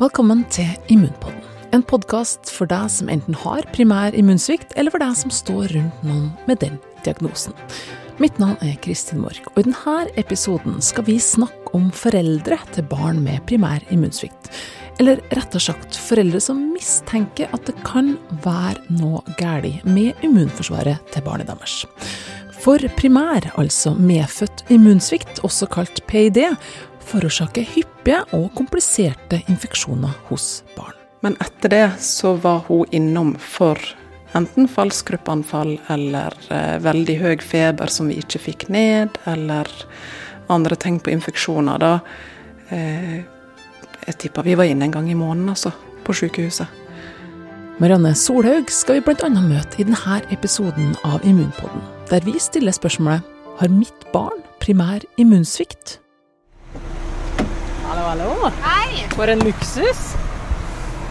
Velkommen 0.00 0.46
til 0.48 0.70
Immunpodden. 0.88 1.42
En 1.76 1.82
podkast 1.84 2.48
for 2.48 2.64
deg 2.70 2.86
som 2.88 3.10
enten 3.12 3.36
har 3.36 3.66
primær 3.74 4.14
immunsvikt, 4.16 4.72
eller 4.80 4.92
for 4.94 5.02
deg 5.04 5.12
som 5.20 5.32
står 5.32 5.74
rundt 5.74 6.06
noen 6.08 6.30
med 6.48 6.62
den 6.62 6.78
diagnosen. 7.04 7.52
Mitt 8.16 8.40
navn 8.40 8.56
er 8.64 8.78
Kristin 8.80 9.20
Mork, 9.20 9.50
og 9.52 9.60
i 9.60 9.66
denne 9.66 10.06
episoden 10.16 10.80
skal 10.80 11.04
vi 11.10 11.18
snakke 11.20 11.74
om 11.76 11.90
foreldre 11.92 12.56
til 12.72 12.88
barn 12.88 13.20
med 13.20 13.44
primær 13.50 13.84
immunsvikt. 13.92 14.48
Eller 14.96 15.20
rettere 15.36 15.60
sagt 15.60 16.00
foreldre 16.08 16.40
som 16.40 16.70
mistenker 16.72 17.52
at 17.52 17.68
det 17.68 17.76
kan 17.84 18.14
være 18.46 18.96
noe 18.96 19.20
galt 19.36 19.84
med 19.84 20.24
immunforsvaret 20.24 21.04
til 21.12 21.28
barnet 21.28 21.52
deres. 21.52 21.82
For 22.62 22.78
primær, 22.94 23.48
altså 23.58 23.90
medfødt 23.98 24.64
immunsvikt, 24.70 25.40
også 25.42 25.66
kalt 25.66 25.98
PID, 26.06 26.44
forårsaker 27.06 27.66
hyppige 27.74 28.22
og 28.36 28.50
kompliserte 28.58 29.42
infeksjoner 29.48 30.14
hos 30.28 30.62
barn. 30.76 30.96
Men 31.22 31.36
etter 31.40 31.70
det 31.70 31.84
så 32.02 32.34
var 32.42 32.64
hun 32.66 32.88
innom 32.90 33.36
for 33.38 33.78
enten 34.34 34.68
falsk 34.68 35.12
gruppeanfall 35.12 35.76
eller 35.92 36.34
eh, 36.50 36.78
veldig 36.82 37.16
høy 37.20 37.36
feber 37.44 37.92
som 37.92 38.10
vi 38.10 38.18
ikke 38.22 38.40
fikk 38.48 38.68
ned, 38.72 39.20
eller 39.30 39.70
andre 40.52 40.76
tegn 40.76 40.98
på 41.02 41.12
infeksjoner. 41.14 41.78
Da 41.78 41.92
eh, 42.74 43.22
Jeg 44.02 44.18
tipper 44.18 44.42
vi 44.42 44.56
var 44.58 44.66
inne 44.66 44.88
en 44.88 44.94
gang 44.96 45.10
i 45.10 45.14
måneden, 45.14 45.52
altså, 45.52 45.70
på 46.02 46.14
sykehuset. 46.16 46.66
Marianne 47.78 48.14
Solhaug 48.18 48.70
skal 48.70 48.98
vi 48.98 49.04
bl.a. 49.06 49.30
møte 49.30 49.78
i 49.78 49.86
denne 49.86 50.18
episoden 50.34 50.96
av 51.06 51.22
Immunpodden, 51.26 51.86
der 52.10 52.26
vi 52.26 52.34
stiller 52.42 52.74
spørsmålet 52.74 53.22
har 53.60 53.70
mitt 53.70 54.06
barn 54.12 54.42
primær 54.58 55.06
immunsvikt? 55.22 56.01
Hallo, 58.02 58.24
hallo. 58.24 58.50
Hei! 58.62 59.04
For 59.14 59.28
en 59.30 59.38
luksus. 59.46 59.98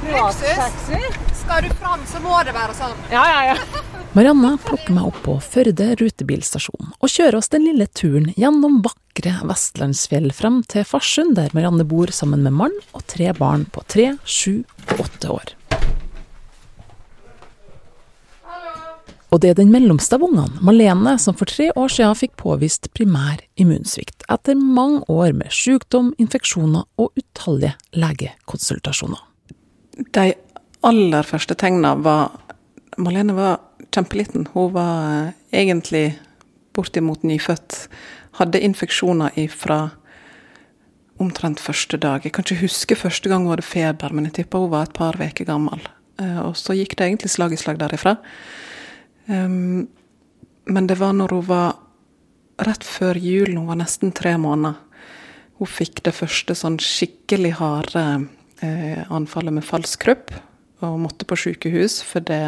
Luksus? 0.04 0.42
Privattaxi. 0.42 0.98
Skal 1.40 1.64
du 1.64 1.70
fram, 1.80 2.02
så 2.06 2.20
må 2.20 2.36
det 2.44 2.52
være 2.52 2.76
sånn. 2.76 2.98
Ja, 3.14 3.22
ja, 3.32 3.54
ja. 3.54 3.84
Marianne 4.18 4.58
plukker 4.60 4.98
meg 4.98 5.08
opp 5.08 5.22
på 5.24 5.38
Førde 5.40 5.88
rutebilstasjon 6.02 6.92
og 6.92 7.14
kjører 7.14 7.38
oss 7.40 7.48
den 7.54 7.64
lille 7.70 7.88
turen 7.96 8.34
gjennom 8.36 8.82
vakre 8.84 9.38
vestlandsfjell 9.48 10.34
frem 10.36 10.60
til 10.68 10.84
Farsund, 10.90 11.38
der 11.40 11.56
Marianne 11.56 11.88
bor 11.88 12.12
sammen 12.12 12.44
med 12.44 12.60
mann 12.60 12.76
og 12.92 13.08
tre 13.08 13.32
barn 13.40 13.64
på 13.72 13.88
tre, 13.88 14.10
sju 14.28 14.66
og 14.92 15.06
åtte 15.08 15.32
år. 15.32 15.56
Og 19.32 19.40
det 19.40 19.54
er 19.54 19.60
den 19.62 19.72
mellomste 19.72 20.18
av 20.18 20.26
ungene, 20.28 20.60
Malene, 20.60 21.16
som 21.20 21.36
for 21.40 21.48
tre 21.48 21.70
år 21.80 21.92
siden 21.94 22.18
fikk 22.20 22.34
påvist 22.42 22.90
primær 22.98 23.40
immunsvikt, 23.56 24.26
etter 24.28 24.60
mange 24.60 25.06
år 25.08 25.32
med 25.38 25.54
sykdom, 25.56 26.12
infeksjoner 26.20 26.84
og 27.00 27.16
utallige 27.16 27.78
legekonsultasjoner. 27.96 29.22
De 30.12 30.34
aller 30.84 31.28
første 31.28 31.56
tegna 31.56 31.96
var 31.96 32.34
Malene 33.00 33.34
var 33.38 33.62
kjempeliten. 33.96 34.50
Hun 34.52 34.74
var 34.76 34.98
eh, 35.14 35.34
egentlig 35.62 36.18
bortimot 36.76 37.24
nyfødt. 37.24 37.86
Hadde 38.40 38.60
infeksjoner 38.60 39.32
fra 39.56 39.80
omtrent 41.22 41.62
første 41.64 41.98
dag. 42.02 42.26
Jeg 42.26 42.34
kan 42.36 42.44
ikke 42.44 42.66
huske 42.66 42.98
første 43.00 43.30
gang 43.30 43.46
hun 43.46 43.54
hadde 43.56 43.68
feber, 43.68 44.12
men 44.12 44.28
jeg 44.28 44.42
tipper 44.42 44.66
hun 44.66 44.74
var 44.74 44.90
et 44.90 44.98
par 44.98 45.16
uker 45.16 45.48
gammel. 45.48 45.88
Eh, 46.20 46.40
Og 46.44 46.58
så 46.60 46.76
gikk 46.76 46.98
det 46.98 47.08
egentlig 47.08 47.32
slag 47.32 47.56
i 47.56 47.62
slag 47.62 47.80
derifra. 47.80 48.18
Um, 49.28 49.88
men 50.66 50.88
det 50.88 51.00
var 51.00 51.14
når 51.18 51.36
hun 51.36 51.48
var 51.50 51.76
rett 52.62 52.86
før 52.86 53.18
jul, 53.18 53.56
hun 53.58 53.70
var 53.70 53.80
nesten 53.82 54.14
tre 54.16 54.36
måneder. 54.38 54.78
Hun 55.62 55.70
fikk 55.70 56.02
det 56.06 56.14
første 56.18 56.56
sånn 56.58 56.80
skikkelig 56.82 57.56
harde 57.60 58.06
eh, 58.66 59.02
anfallet 59.14 59.54
med 59.54 59.66
falskrupp, 59.66 60.34
og 60.82 61.02
måtte 61.04 61.28
på 61.30 61.38
sykehus, 61.38 62.00
for 62.06 62.26
det, 62.26 62.42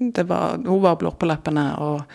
det 0.00 0.24
var, 0.28 0.56
Hun 0.64 0.80
var 0.80 0.96
blå 1.00 1.12
på 1.12 1.28
leppene 1.28 1.66
og, 1.84 2.06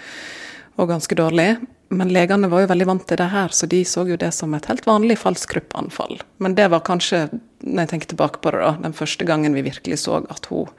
og 0.77 0.89
ganske 0.89 1.17
dårlig. 1.17 1.51
Men 1.89 2.11
legene 2.13 2.49
var 2.49 2.63
jo 2.63 2.69
veldig 2.69 2.85
vant 2.85 3.05
til 3.09 3.17
det 3.17 3.29
her, 3.33 3.53
så 3.53 3.65
de 3.69 3.83
så 3.85 4.05
jo 4.05 4.17
det 4.17 4.29
som 4.37 4.53
et 4.53 4.65
helt 4.69 4.85
vanlig 4.85 5.17
falskruppanfall. 5.21 6.19
Men 6.37 6.57
det 6.57 6.67
var 6.69 6.85
kanskje, 6.85 7.27
når 7.65 7.85
jeg 7.85 7.91
tenker 7.93 8.11
tilbake 8.11 8.41
på 8.43 8.53
det, 8.53 8.61
da, 8.61 8.75
den 8.85 8.97
første 8.97 9.25
gangen 9.25 9.57
vi 9.57 9.65
virkelig 9.65 10.03
så 10.03 10.19
at 10.29 10.49
hun, 10.51 10.69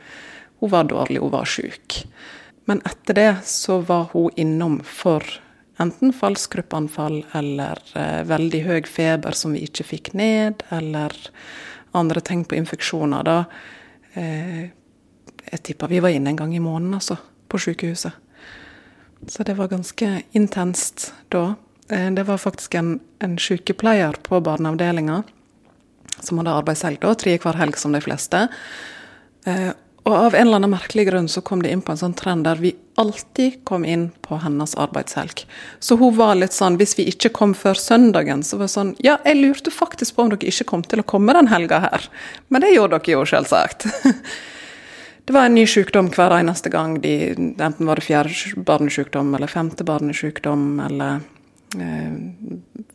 hun 0.62 0.70
var 0.70 0.86
dårlig, 0.90 1.18
hun 1.22 1.34
var 1.34 1.50
sjuk. 1.50 2.02
Men 2.70 2.82
etter 2.86 3.16
det 3.18 3.36
så 3.50 3.80
var 3.82 4.12
hun 4.12 4.30
innom 4.38 4.76
for 4.86 5.24
enten 5.82 6.12
falskruppanfall 6.14 7.24
eller 7.34 7.80
eh, 7.98 8.20
veldig 8.30 8.60
høy 8.62 8.84
feber 8.86 9.34
som 9.34 9.56
vi 9.56 9.64
ikke 9.66 9.86
fikk 9.88 10.12
ned, 10.14 10.62
eller 10.70 11.16
andre 11.98 12.22
tegn 12.22 12.44
på 12.46 12.54
infeksjoner. 12.60 13.26
Da 13.26 13.38
eh, 14.14 14.70
Jeg 15.50 15.62
tipper 15.66 15.90
vi 15.90 15.98
var 16.04 16.14
inne 16.14 16.30
en 16.30 16.38
gang 16.38 16.54
i 16.54 16.62
måneden, 16.62 16.94
altså, 16.94 17.18
på 17.50 17.58
sykehuset. 17.58 18.14
Så 19.26 19.42
det 19.42 19.58
var 19.58 19.74
ganske 19.74 20.12
intenst 20.30 21.10
da. 21.34 21.56
Eh, 21.90 22.06
det 22.14 22.28
var 22.30 22.38
faktisk 22.38 22.78
en, 22.78 23.00
en 23.18 23.34
sykepleier 23.34 24.22
på 24.22 24.38
barneavdelinga 24.46 25.24
som 26.22 26.38
hadde 26.38 26.54
arbeidshelg 26.54 27.02
da, 27.02 27.18
tre 27.18 27.34
hver 27.34 27.58
helg 27.64 27.82
som 27.82 27.98
de 27.98 28.06
fleste. 28.06 28.46
Eh, 29.42 29.72
og 30.08 30.14
av 30.16 30.34
en 30.34 30.46
eller 30.46 30.60
annen 30.60 30.72
merkelig 30.72 31.04
grunn 31.10 31.28
så 31.28 31.42
kom 31.44 31.60
det 31.62 31.70
inn 31.74 31.82
på 31.84 31.92
en 31.92 32.00
sånn 32.00 32.14
trend 32.16 32.46
der 32.48 32.60
vi 32.62 32.72
alltid 33.00 33.60
kom 33.68 33.84
inn 33.84 34.06
på 34.24 34.38
hennes 34.40 34.72
arbeidshelg. 34.80 35.44
Så 35.78 35.96
hun 36.00 36.14
var 36.16 36.38
litt 36.40 36.56
sånn, 36.56 36.78
hvis 36.80 36.96
vi 36.98 37.06
ikke 37.12 37.32
kom 37.36 37.52
før 37.56 37.76
søndagen, 37.76 38.42
så 38.44 38.56
var 38.56 38.68
det 38.68 38.74
sånn 38.76 38.94
Ja, 39.04 39.18
jeg 39.28 39.40
lurte 39.40 39.72
faktisk 39.72 40.16
på 40.16 40.24
om 40.24 40.32
dere 40.32 40.48
ikke 40.48 40.68
kom 40.72 40.84
til 40.88 41.02
å 41.02 41.06
komme 41.14 41.36
den 41.36 41.50
helga 41.52 41.82
her. 41.84 42.08
Men 42.48 42.64
det 42.64 42.72
gjorde 42.72 42.98
dere 42.98 43.18
jo, 43.18 43.26
selvsagt. 43.28 43.88
Det 45.30 45.34
var 45.36 45.46
en 45.46 45.54
ny 45.54 45.62
sykdom 45.68 46.08
hver 46.10 46.32
eneste 46.34 46.72
gang. 46.72 46.96
De, 47.04 47.12
enten 47.36 47.86
var 47.86 48.00
det 48.00 48.02
fjerde 48.02 48.64
barnesykdom 48.66 49.28
eller 49.36 49.52
femte 49.52 49.84
barnesykdom 49.86 50.80
eller 50.88 51.20
eh, 51.78 52.16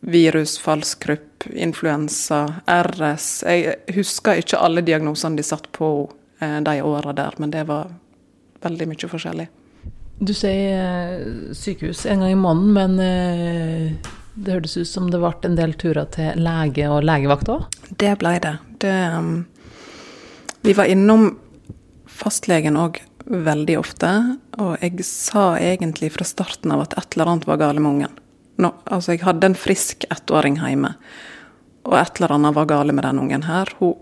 virus, 0.04 0.58
falskrupp, 0.60 1.46
influensa, 1.48 2.42
RS. 2.68 3.30
Jeg 3.46 3.96
husker 3.96 4.42
ikke 4.42 4.60
alle 4.60 4.84
diagnosene 4.84 5.40
de 5.40 5.46
satt 5.46 5.70
på 5.72 5.88
eh, 6.04 6.25
de 6.38 6.80
åra 6.84 7.12
der, 7.16 7.36
men 7.40 7.50
det 7.50 7.62
var 7.68 7.94
veldig 8.64 8.88
mye 8.90 9.08
forskjellig. 9.08 9.46
Du 10.18 10.32
sier 10.32 10.76
eh, 10.80 11.24
sykehus 11.52 12.06
en 12.08 12.22
gang 12.24 12.32
i 12.32 12.38
måneden, 12.40 12.72
men 12.72 13.00
eh, 13.04 14.12
det 14.34 14.54
hørtes 14.54 14.76
ut 14.76 14.88
som 14.88 15.10
det 15.12 15.20
ble 15.20 15.32
en 15.44 15.58
del 15.58 15.74
turer 15.76 16.08
til 16.12 16.40
lege 16.40 16.88
og 16.88 17.04
legevakt 17.04 17.50
òg? 17.52 17.66
Det 17.90 18.14
ble 18.20 18.36
det. 18.40 18.54
det 18.84 18.94
um, 19.12 19.44
vi 20.64 20.72
var 20.76 20.88
innom 20.92 21.28
fastlegen 22.08 22.78
òg 22.80 23.02
veldig 23.26 23.76
ofte, 23.80 24.10
og 24.62 24.76
jeg 24.80 25.04
sa 25.04 25.50
egentlig 25.60 26.14
fra 26.14 26.24
starten 26.28 26.72
av 26.72 26.86
at 26.86 26.96
et 26.96 27.16
eller 27.16 27.32
annet 27.32 27.48
var 27.48 27.60
galt 27.60 27.82
med 27.82 27.92
ungen. 27.92 28.20
Nå, 28.62 28.72
altså, 28.88 29.12
jeg 29.12 29.26
hadde 29.26 29.50
en 29.50 29.58
frisk 29.58 30.06
ettåring 30.08 30.56
hjemme, 30.62 30.94
og 31.84 31.96
et 32.00 32.16
eller 32.16 32.38
annet 32.38 32.56
var 32.56 32.70
galt 32.70 32.96
med 32.96 33.04
den 33.04 33.20
ungen 33.20 33.44
her. 33.44 33.72
Hun 33.82 33.98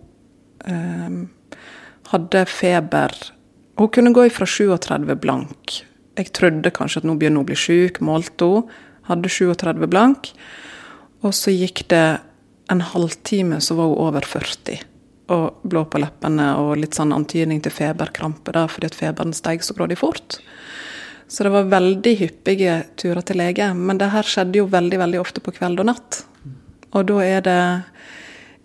um, 0.62 1.24
hadde 2.14 2.46
feber 2.46 3.12
Hun 3.74 3.90
kunne 3.90 4.14
gå 4.14 4.28
fra 4.30 4.46
37 4.46 5.16
blank. 5.18 5.80
Jeg 6.14 6.30
trodde 6.30 6.70
kanskje 6.70 7.00
at 7.02 7.06
nå 7.08 7.16
begynner 7.18 7.42
hun 7.42 7.48
å 7.48 7.48
bli 7.48 7.56
syk, 7.58 7.98
målte 8.06 8.46
hun. 8.46 8.68
Hadde 9.08 9.30
37 9.32 9.88
blank. 9.90 10.30
Og 11.26 11.34
så 11.34 11.50
gikk 11.50 11.88
det 11.90 12.20
en 12.70 12.84
halvtime, 12.92 13.58
så 13.58 13.74
var 13.74 13.90
hun 13.90 14.04
over 14.06 14.28
40. 14.30 14.84
Og 15.34 15.66
blå 15.66 15.82
på 15.90 15.98
leppene 15.98 16.52
og 16.60 16.76
litt 16.78 16.94
sånn 16.94 17.16
antydning 17.16 17.64
til 17.64 17.74
feberkrampe, 17.74 18.54
da, 18.54 18.68
fordi 18.70 18.92
at 18.92 18.98
feberen 18.98 19.34
steg 19.34 19.66
så 19.66 19.74
grådig 19.74 19.98
fort. 19.98 20.38
Så 21.26 21.42
det 21.42 21.50
var 21.50 21.72
veldig 21.72 22.14
hyppige 22.20 22.76
turer 23.00 23.26
til 23.26 23.40
lege. 23.42 23.72
Men 23.74 23.98
det 23.98 24.12
her 24.14 24.28
skjedde 24.28 24.60
jo 24.60 24.70
veldig, 24.70 25.00
veldig 25.02 25.18
ofte 25.18 25.42
på 25.42 25.56
kveld 25.56 25.82
og 25.82 25.90
natt. 25.90 26.22
Og 26.94 27.08
da 27.10 27.18
er 27.24 27.42
det 27.42 27.60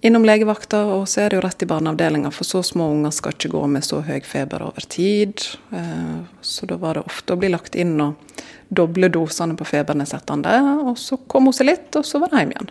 innom 0.01 0.23
legevakta, 0.25 0.83
og 0.95 1.07
så 1.11 1.25
er 1.25 1.29
det 1.31 1.39
jo 1.39 1.43
rett 1.43 1.63
i 1.63 1.67
barneavdelinga, 1.69 2.31
for 2.31 2.47
så 2.47 2.61
små 2.63 2.89
unger 2.93 3.11
skal 3.15 3.35
ikke 3.35 3.51
gå 3.51 3.63
med 3.67 3.83
så 3.83 4.01
høy 4.05 4.19
feber 4.23 4.63
over 4.69 4.87
tid. 4.87 5.43
Eh, 5.75 6.19
Så 6.41 6.65
da 6.69 6.77
var 6.77 6.95
det 6.95 7.05
ofte 7.05 7.33
å 7.33 7.39
bli 7.39 7.49
lagt 7.51 7.75
inn 7.75 7.99
og 8.01 8.15
doble 8.71 9.09
dosene 9.09 9.57
på 9.57 9.67
febernedsettende, 9.67 10.55
og 10.87 10.97
så 10.97 11.17
kom 11.27 11.49
hun 11.49 11.53
seg 11.53 11.67
litt, 11.67 11.95
og 11.95 12.05
så 12.05 12.19
var 12.21 12.31
det 12.31 12.43
hjem 12.43 12.53
igjen. 12.55 12.69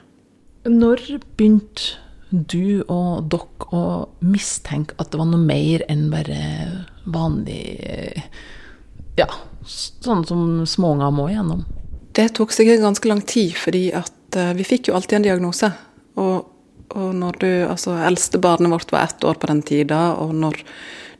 Når 0.68 1.04
begynte 1.36 1.96
du 2.30 2.84
og 2.88 3.28
dere 3.32 3.68
å 3.72 4.08
mistenke 4.20 4.94
at 5.00 5.10
det 5.10 5.20
var 5.20 5.28
noe 5.30 5.40
mer 5.40 5.84
enn 5.88 6.10
bare 6.12 6.86
vanlig 7.08 8.22
Ja, 9.18 9.26
sånn 9.64 10.26
som 10.28 10.66
småunger 10.68 11.10
må 11.10 11.28
igjennom? 11.32 11.64
Det 12.14 12.28
tok 12.36 12.52
sikkert 12.54 12.84
ganske 12.84 13.08
lang 13.08 13.22
tid, 13.26 13.56
fordi 13.58 13.88
at 13.94 14.36
eh, 14.36 14.52
vi 14.54 14.66
fikk 14.66 14.88
jo 14.88 14.94
alltid 14.94 15.18
en 15.18 15.26
diagnose. 15.26 15.70
Og, 16.18 16.46
og 16.96 17.14
når 17.14 17.40
du 17.40 17.50
Altså, 17.68 17.96
eldste 18.06 18.38
barnet 18.38 18.72
vårt 18.72 18.92
var 18.92 19.04
ett 19.04 19.24
år 19.24 19.34
på 19.34 19.46
den 19.50 19.62
tida, 19.62 20.14
og 20.14 20.34
når 20.34 20.62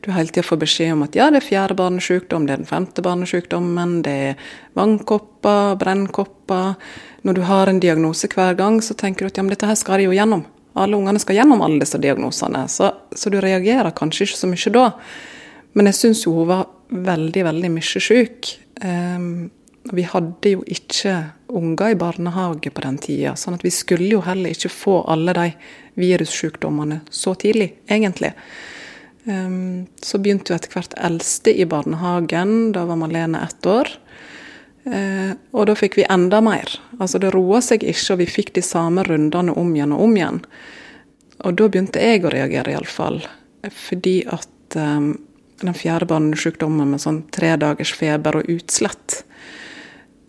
du 0.01 0.11
hele 0.11 0.31
tida 0.31 0.45
får 0.47 0.61
beskjed 0.61 0.93
om 0.93 1.03
at 1.03 1.15
ja, 1.15 1.27
det 1.29 1.41
er 1.41 1.45
fjerde 1.45 1.75
barnesykdom, 1.79 2.45
det 2.47 2.53
er 2.53 2.61
den 2.61 2.69
femte 2.69 3.03
barnesykdommen, 3.03 3.99
det 4.05 4.13
er 4.29 4.53
vannkopper, 4.79 5.75
brennkopper 5.79 6.75
Når 7.21 7.33
du 7.35 7.41
har 7.41 7.67
en 7.67 7.79
diagnose 7.79 8.29
hver 8.31 8.55
gang, 8.55 8.79
så 8.81 8.93
tenker 8.93 9.25
du 9.25 9.27
at 9.27 9.37
ja, 9.37 9.43
men 9.43 9.51
dette 9.51 9.67
her 9.67 9.75
skal 9.75 9.99
de 9.99 10.07
jo 10.07 10.15
gjennom. 10.15 10.45
alle 10.79 10.95
ungene 10.95 11.19
skal 11.19 11.35
gjennom 11.35 11.61
alle 11.61 11.81
disse 11.81 11.97
diagnosene, 11.99 12.67
så, 12.69 12.93
så 13.11 13.29
du 13.29 13.41
reagerer 13.41 13.91
kanskje 13.91 14.23
ikke 14.23 14.37
så 14.37 14.47
mye 14.47 14.71
da. 14.71 14.85
Men 15.73 15.89
jeg 15.89 15.95
syns 15.95 16.25
jo 16.25 16.33
hun 16.37 16.47
var 16.47 16.69
veldig, 16.89 17.43
veldig 17.43 17.71
mye 17.73 18.01
syk. 18.01 18.53
Um, 18.81 19.49
vi 19.91 20.05
hadde 20.07 20.53
jo 20.53 20.63
ikke 20.67 21.17
unger 21.49 21.89
i 21.89 21.95
barnehage 21.95 22.71
på 22.71 22.83
den 22.85 22.97
tida, 23.01 23.35
sånn 23.35 23.57
at 23.57 23.65
vi 23.65 23.71
skulle 23.73 24.09
jo 24.09 24.21
heller 24.25 24.53
ikke 24.53 24.71
få 24.71 24.99
alle 25.09 25.33
de 25.37 25.47
virussykdommene 25.99 27.01
så 27.09 27.33
tidlig, 27.39 27.73
egentlig. 27.89 28.33
Um, 29.25 29.87
så 30.01 30.17
begynte 30.17 30.53
jo 30.53 30.57
etter 30.57 30.73
hvert 30.73 30.95
eldste 30.97 31.53
i 31.53 31.65
barnehagen, 31.69 32.71
da 32.73 32.85
var 32.89 32.99
Malene 33.01 33.43
ett 33.45 33.65
år. 33.67 33.91
Uh, 34.87 35.35
og 35.51 35.67
da 35.69 35.75
fikk 35.77 35.99
vi 35.99 36.07
enda 36.09 36.39
mer. 36.41 36.71
Altså 36.99 37.21
det 37.21 37.33
roa 37.35 37.61
seg 37.65 37.83
ikke, 37.83 38.13
og 38.13 38.21
vi 38.21 38.29
fikk 38.29 38.53
de 38.55 38.63
samme 38.65 39.03
rundene 39.05 39.53
om 39.59 39.73
igjen 39.75 39.95
og 39.95 40.05
om 40.07 40.15
igjen. 40.17 40.43
Og 41.45 41.57
da 41.59 41.67
begynte 41.71 42.03
jeg 42.03 42.23
å 42.25 42.33
reagere, 42.33 42.73
iallfall. 42.73 43.21
Fordi 43.75 44.21
at 44.31 44.79
um, 44.79 45.11
den 45.59 45.75
fjerde 45.75 46.07
barnesykdommen 46.09 46.93
med 46.93 47.03
sånn 47.03 47.23
tre 47.35 47.53
dagers 47.59 47.91
feber 47.95 48.39
og 48.39 48.49
utslett, 48.51 49.23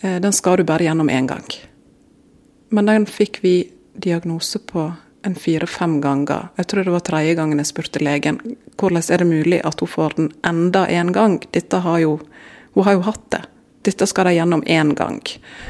den 0.00 0.32
skal 0.32 0.56
du 0.56 0.64
bare 0.64 0.86
gjennom 0.86 1.10
én 1.12 1.26
gang. 1.28 1.44
Men 2.70 2.86
den 2.88 3.06
fikk 3.06 3.42
vi 3.44 3.54
diagnose 4.00 4.58
på 4.58 4.86
en 5.22 5.34
fire-fem 5.34 6.00
ganger. 6.00 6.48
Jeg 6.56 6.66
tror 6.66 6.84
det 6.84 6.94
var 6.94 7.04
tredje 7.04 7.34
gangen 7.36 7.60
jeg 7.60 7.68
spurte 7.68 8.02
legen 8.02 8.40
hvordan 8.80 9.02
er 9.12 9.20
det 9.20 9.28
mulig 9.28 9.60
at 9.68 9.80
hun 9.82 9.90
får 9.92 10.16
den 10.16 10.30
enda 10.46 10.86
en 10.88 11.12
gang. 11.12 11.38
Dette 11.52 11.82
har 11.84 11.98
jo, 12.00 12.14
hun 12.74 12.86
har 12.86 12.96
jo 12.96 13.02
hatt 13.04 13.26
det. 13.34 13.42
Dette 13.84 14.06
skal 14.08 14.28
de 14.28 14.34
gjennom 14.36 14.62
én 14.68 14.94
gang. 14.96 15.20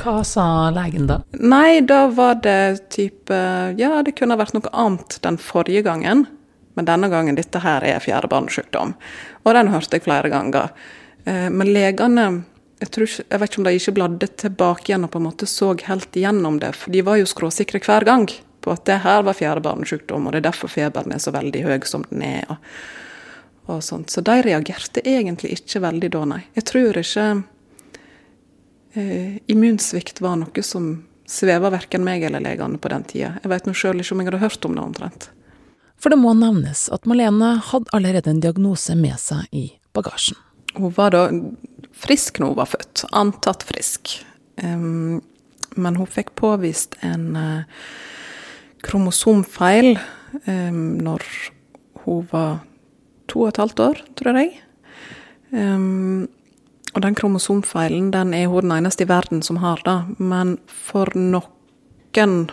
Hva 0.02 0.20
sa 0.26 0.44
legen 0.74 1.06
da? 1.06 1.20
Nei, 1.38 1.80
da 1.86 2.04
var 2.10 2.40
det 2.42 2.90
type 2.94 3.34
Ja, 3.78 4.00
det 4.02 4.16
kunne 4.18 4.38
vært 4.38 4.54
noe 4.56 4.70
annet 4.72 5.18
den 5.22 5.38
forrige 5.38 5.84
gangen, 5.86 6.24
men 6.74 6.88
denne 6.88 7.10
gangen 7.10 7.38
dette 7.38 7.62
her 7.62 7.86
er 7.86 8.02
fjerde 8.02 8.30
barnesykdom. 8.30 8.96
Og 9.44 9.54
den 9.54 9.70
hørte 9.70 9.98
jeg 9.98 10.06
flere 10.06 10.30
ganger. 10.30 10.74
Eh, 11.24 11.46
men 11.50 11.70
legene 11.70 12.26
jeg, 12.80 12.90
tror, 12.94 13.10
jeg 13.20 13.40
vet 13.40 13.50
ikke 13.50 13.60
om 13.60 13.66
de 13.66 13.74
ikke 13.78 13.96
bladde 13.96 14.28
tilbake 14.40 14.90
igjen 14.90 15.04
og 15.06 15.12
på 15.12 15.20
en 15.20 15.26
måte 15.28 15.48
så 15.50 15.74
helt 15.86 16.16
igjennom 16.16 16.60
det, 16.62 16.72
for 16.78 16.94
de 16.94 17.04
var 17.06 17.20
jo 17.20 17.28
skråsikre 17.28 17.82
hver 17.84 18.06
gang 18.08 18.26
på 18.60 18.72
at 18.72 18.84
det 18.88 19.00
her 19.04 19.22
var 19.24 19.36
fjerde 19.36 19.64
barnesykdom, 19.64 20.26
og 20.26 20.34
det 20.34 20.42
er 20.42 20.48
derfor 20.50 20.72
feberen 20.72 21.14
er 21.14 21.22
så 21.22 21.32
veldig 21.32 21.62
høy 21.64 21.78
som 21.88 22.04
den 22.10 22.24
er. 22.26 22.48
og, 22.48 22.72
og 23.70 23.84
sånt. 23.84 24.10
Så 24.10 24.20
de 24.24 24.40
reagerte 24.42 25.02
egentlig 25.06 25.54
ikke 25.58 25.82
veldig 25.84 26.10
da, 26.12 26.24
nei. 26.34 26.40
Jeg 26.56 26.66
tror 26.70 26.98
ikke 27.00 27.26
eh, 28.98 29.38
immunsvikt 29.52 30.20
var 30.24 30.40
noe 30.40 30.64
som 30.66 30.92
sveva 31.30 31.70
verken 31.70 32.04
meg 32.04 32.24
eller 32.26 32.42
legene 32.42 32.80
på 32.82 32.90
den 32.90 33.06
tida. 33.06 33.36
Jeg 33.42 33.52
vet 33.52 33.68
nå 33.68 33.76
sjøl 33.76 34.02
ikke 34.02 34.16
om 34.16 34.22
jeg 34.22 34.30
hadde 34.32 34.42
hørt 34.42 34.66
om 34.66 34.76
det 34.76 34.84
omtrent. 34.84 35.30
For 36.00 36.12
det 36.12 36.18
må 36.20 36.32
nevnes 36.34 36.88
at 36.92 37.06
Malene 37.08 37.58
hadde 37.70 37.92
allerede 37.96 38.32
en 38.32 38.40
diagnose 38.42 38.96
med 38.98 39.20
seg 39.20 39.46
i 39.52 39.68
bagasjen. 39.94 40.38
Hun 40.74 40.92
var 40.96 41.12
da 41.12 41.24
frisk 41.92 42.40
når 42.40 42.52
hun 42.52 42.60
var 42.60 42.70
født, 42.72 43.04
antatt 43.12 43.66
frisk. 43.68 44.14
Um, 44.62 45.20
men 45.76 45.96
hun 45.96 46.08
fikk 46.10 46.34
påvist 46.38 46.96
en 47.06 47.36
uh, 47.36 47.62
kromosomfeil 48.86 49.94
um, 50.46 50.82
når 51.00 51.24
hun 52.04 52.26
var 52.32 52.60
to 53.30 53.44
og 53.44 53.52
et 53.52 53.62
halvt 53.62 53.82
år, 53.86 54.04
tror 54.18 54.40
jeg. 54.40 54.54
Um, 55.50 56.28
og 56.94 57.02
den 57.04 57.14
kromosomfeilen 57.14 58.10
den 58.14 58.34
er 58.34 58.48
hun 58.50 58.66
den 58.66 58.78
eneste 58.80 59.06
i 59.06 59.10
verden 59.10 59.42
som 59.46 59.60
har 59.62 59.82
det. 59.86 59.98
Men 60.18 60.58
for 60.66 61.10
noen 61.14 62.50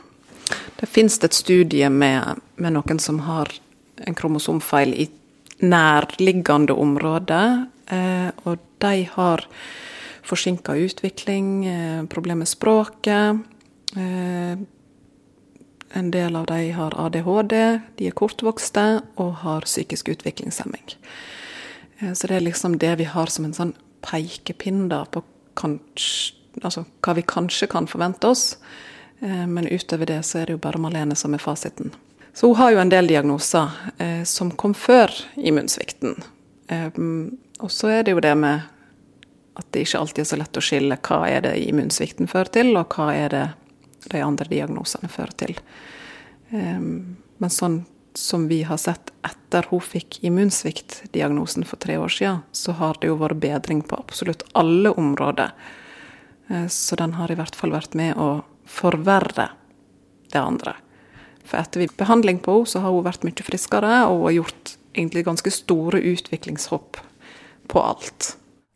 Det 0.78 0.86
fins 0.86 1.18
et 1.24 1.34
studie 1.34 1.90
med, 1.90 2.38
med, 2.56 2.74
noen 2.74 3.00
som 3.00 3.20
har 3.26 3.50
en 4.06 4.16
kromosomfeil 4.16 4.94
i 4.94 5.08
nærliggende 5.60 6.74
områder. 6.74 7.66
Eh, 7.94 8.30
og 8.46 8.60
de 8.84 9.04
har 9.12 9.46
forsinka 10.28 10.76
utvikling, 10.76 11.66
eh, 11.66 12.06
problemer 12.06 12.44
med 12.44 12.48
språket. 12.48 13.44
Eh, 13.96 14.58
en 15.94 16.12
del 16.12 16.36
av 16.36 16.46
de 16.46 16.72
har 16.72 16.94
ADHD, 17.00 17.82
de 17.96 18.08
er 18.08 18.12
kortvokste 18.12 19.04
og 19.18 19.34
har 19.36 19.62
psykisk 19.62 20.10
utviklingshemming. 20.10 20.84
Så 22.14 22.28
det 22.28 22.32
er 22.32 22.42
liksom 22.42 22.78
det 22.78 22.98
vi 22.98 23.04
har 23.06 23.26
som 23.26 23.46
en 23.46 23.54
sånn 23.54 23.74
pekepinn 24.02 24.90
på 24.90 25.24
kanskje, 25.56 26.36
altså, 26.62 26.86
hva 27.02 27.16
vi 27.16 27.22
kanskje 27.22 27.70
kan 27.70 27.88
forvente 27.88 28.28
oss. 28.28 28.58
Men 29.22 29.66
utover 29.66 30.06
det 30.06 30.26
så 30.26 30.42
er 30.42 30.46
det 30.46 30.52
jo 30.52 30.58
bare 30.58 30.78
Malene 30.78 31.16
som 31.16 31.34
er 31.34 31.40
fasiten. 31.40 31.92
Så 32.38 32.48
hun 32.48 32.56
har 32.56 32.72
jo 32.72 32.78
en 32.78 32.90
del 32.90 33.08
diagnoser 33.10 33.72
eh, 33.98 34.22
som 34.30 34.52
kom 34.54 34.76
før 34.78 35.10
immunsvikten. 35.42 36.20
Eh, 36.70 36.92
og 37.58 37.72
så 37.74 37.90
er 37.92 38.04
det 38.06 38.14
jo 38.14 38.24
det 38.24 38.36
med 38.38 38.66
at 39.58 39.66
det 39.74 39.88
ikke 39.88 40.00
alltid 40.04 40.22
er 40.22 40.30
så 40.30 40.38
lett 40.38 40.60
å 40.60 40.64
skille 40.64 40.98
hva 41.08 41.22
er 41.26 41.46
det 41.48 41.56
immunsvikten 41.64 42.30
fører 42.30 42.52
til, 42.54 42.74
og 42.78 42.94
hva 42.94 43.10
er 43.18 43.34
det 43.34 43.46
de 44.12 44.22
andre 44.22 44.46
diagnosene 44.52 45.10
fører 45.10 45.34
til. 45.42 45.56
Eh, 46.54 46.82
men 46.82 47.54
sånn 47.54 47.82
som 48.18 48.48
vi 48.50 48.64
har 48.66 48.80
sett 48.82 49.12
etter 49.26 49.68
hun 49.70 49.82
fikk 49.82 50.20
immunsviktdiagnosen 50.26 51.66
for 51.70 51.82
tre 51.82 51.98
år 52.02 52.14
siden, 52.14 52.44
så 52.52 52.78
har 52.78 52.98
det 53.02 53.12
jo 53.12 53.20
vært 53.22 53.42
bedring 53.42 53.84
på 53.86 53.98
absolutt 53.98 54.46
alle 54.58 54.94
områder. 54.94 55.54
Eh, 56.50 56.68
så 56.70 56.98
den 57.02 57.18
har 57.18 57.34
i 57.34 57.38
hvert 57.40 57.58
fall 57.58 57.74
vært 57.74 57.98
med 57.98 58.18
å 58.18 58.44
forverre 58.68 59.50
det 60.34 60.42
andre. 60.42 60.76
For 61.48 61.62
etter 61.62 61.88
behandling 61.98 62.42
på 62.44 62.60
henne, 62.60 62.70
så 62.70 62.84
har 62.84 62.94
hun 62.94 63.06
vært 63.08 63.26
mye 63.26 63.50
friskere 63.50 64.02
og 64.12 64.28
har 64.28 64.42
gjort 64.42 64.78
egentlig 64.98 65.26
ganske 65.26 65.54
store 65.54 66.02
utviklingshopp 66.14 67.00
på 67.68 67.82
alt. 67.84 68.36